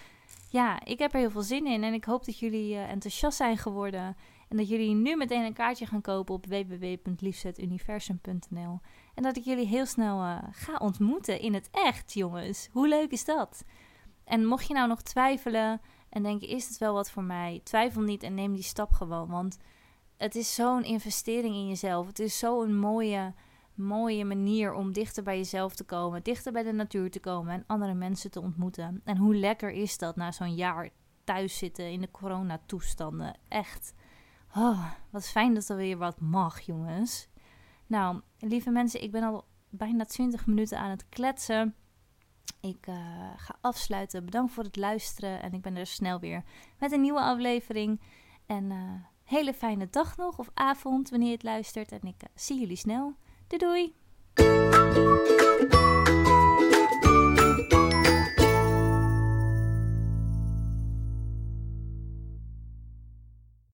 ja, 0.49 0.85
ik 0.85 0.99
heb 0.99 1.13
er 1.13 1.19
heel 1.19 1.31
veel 1.31 1.41
zin 1.41 1.67
in. 1.67 1.83
En 1.83 1.93
ik 1.93 2.05
hoop 2.05 2.25
dat 2.25 2.39
jullie 2.39 2.73
uh, 2.73 2.89
enthousiast 2.89 3.37
zijn 3.37 3.57
geworden. 3.57 4.15
En 4.47 4.57
dat 4.57 4.69
jullie 4.69 4.93
nu 4.93 5.15
meteen 5.15 5.45
een 5.45 5.53
kaartje 5.53 5.85
gaan 5.85 6.01
kopen 6.01 6.35
op 6.35 6.45
www.liefzetuniversum.nl. 6.45 8.79
En 9.13 9.23
dat 9.23 9.37
ik 9.37 9.43
jullie 9.43 9.67
heel 9.67 9.85
snel 9.85 10.21
uh, 10.21 10.37
ga 10.51 10.77
ontmoeten 10.77 11.39
in 11.39 11.53
het 11.53 11.69
echt, 11.71 12.13
jongens. 12.13 12.69
Hoe 12.71 12.87
leuk 12.87 13.11
is 13.11 13.25
dat? 13.25 13.63
En 14.23 14.45
mocht 14.45 14.67
je 14.67 14.73
nou 14.73 14.87
nog 14.87 15.01
twijfelen 15.01 15.81
en 16.09 16.23
denken: 16.23 16.47
is 16.47 16.67
het 16.67 16.77
wel 16.77 16.93
wat 16.93 17.11
voor 17.11 17.23
mij? 17.23 17.61
Twijfel 17.63 18.01
niet 18.01 18.23
en 18.23 18.33
neem 18.33 18.53
die 18.53 18.63
stap 18.63 18.91
gewoon. 18.91 19.27
Want 19.27 19.57
het 20.17 20.35
is 20.35 20.55
zo'n 20.55 20.83
investering 20.83 21.55
in 21.55 21.67
jezelf. 21.67 22.07
Het 22.07 22.19
is 22.19 22.37
zo'n 22.37 22.75
mooie, 22.75 23.33
mooie 23.73 24.25
manier 24.25 24.73
om 24.73 24.91
dichter 24.91 25.23
bij 25.23 25.37
jezelf 25.37 25.75
te 25.75 25.83
komen, 25.83 26.23
dichter 26.23 26.51
bij 26.51 26.63
de 26.63 26.71
natuur 26.71 27.11
te 27.11 27.19
komen 27.19 27.53
en 27.53 27.63
andere 27.67 27.93
mensen 27.93 28.31
te 28.31 28.41
ontmoeten. 28.41 29.01
En 29.03 29.17
hoe 29.17 29.35
lekker 29.35 29.71
is 29.71 29.97
dat 29.97 30.15
na 30.15 30.31
zo'n 30.31 30.55
jaar 30.55 30.89
thuis 31.23 31.57
zitten 31.57 31.91
in 31.91 32.01
de 32.01 32.11
coronatoestanden? 32.11 33.37
Echt. 33.47 33.93
Oh, 34.55 34.91
wat 35.09 35.27
fijn 35.27 35.53
dat 35.53 35.69
er 35.69 35.75
weer 35.75 35.97
wat 35.97 36.19
mag, 36.19 36.59
jongens. 36.59 37.27
Nou, 37.87 38.21
lieve 38.39 38.69
mensen, 38.69 39.03
ik 39.03 39.11
ben 39.11 39.23
al 39.23 39.45
bijna 39.69 40.05
20 40.05 40.45
minuten 40.45 40.79
aan 40.79 40.89
het 40.89 41.09
kletsen. 41.09 41.75
Ik 42.61 42.87
uh, 42.87 42.95
ga 43.35 43.55
afsluiten. 43.61 44.25
Bedankt 44.25 44.53
voor 44.53 44.63
het 44.63 44.75
luisteren. 44.75 45.41
En 45.41 45.53
ik 45.53 45.61
ben 45.61 45.75
er 45.75 45.87
snel 45.87 46.19
weer 46.19 46.43
met 46.79 46.91
een 46.91 47.01
nieuwe 47.01 47.19
aflevering. 47.19 48.01
En 48.45 48.71
uh, 48.71 48.93
hele 49.27 49.53
fijne 49.53 49.87
dag 49.89 50.17
nog 50.17 50.37
of 50.37 50.49
avond 50.53 51.09
wanneer 51.09 51.27
je 51.27 51.33
het 51.33 51.43
luistert. 51.43 51.91
En 51.91 52.01
ik 52.01 52.23
uh, 52.23 52.29
zie 52.35 52.59
jullie 52.59 52.77
snel. 52.77 53.15
Doei 53.47 53.93
doei! 54.33 55.45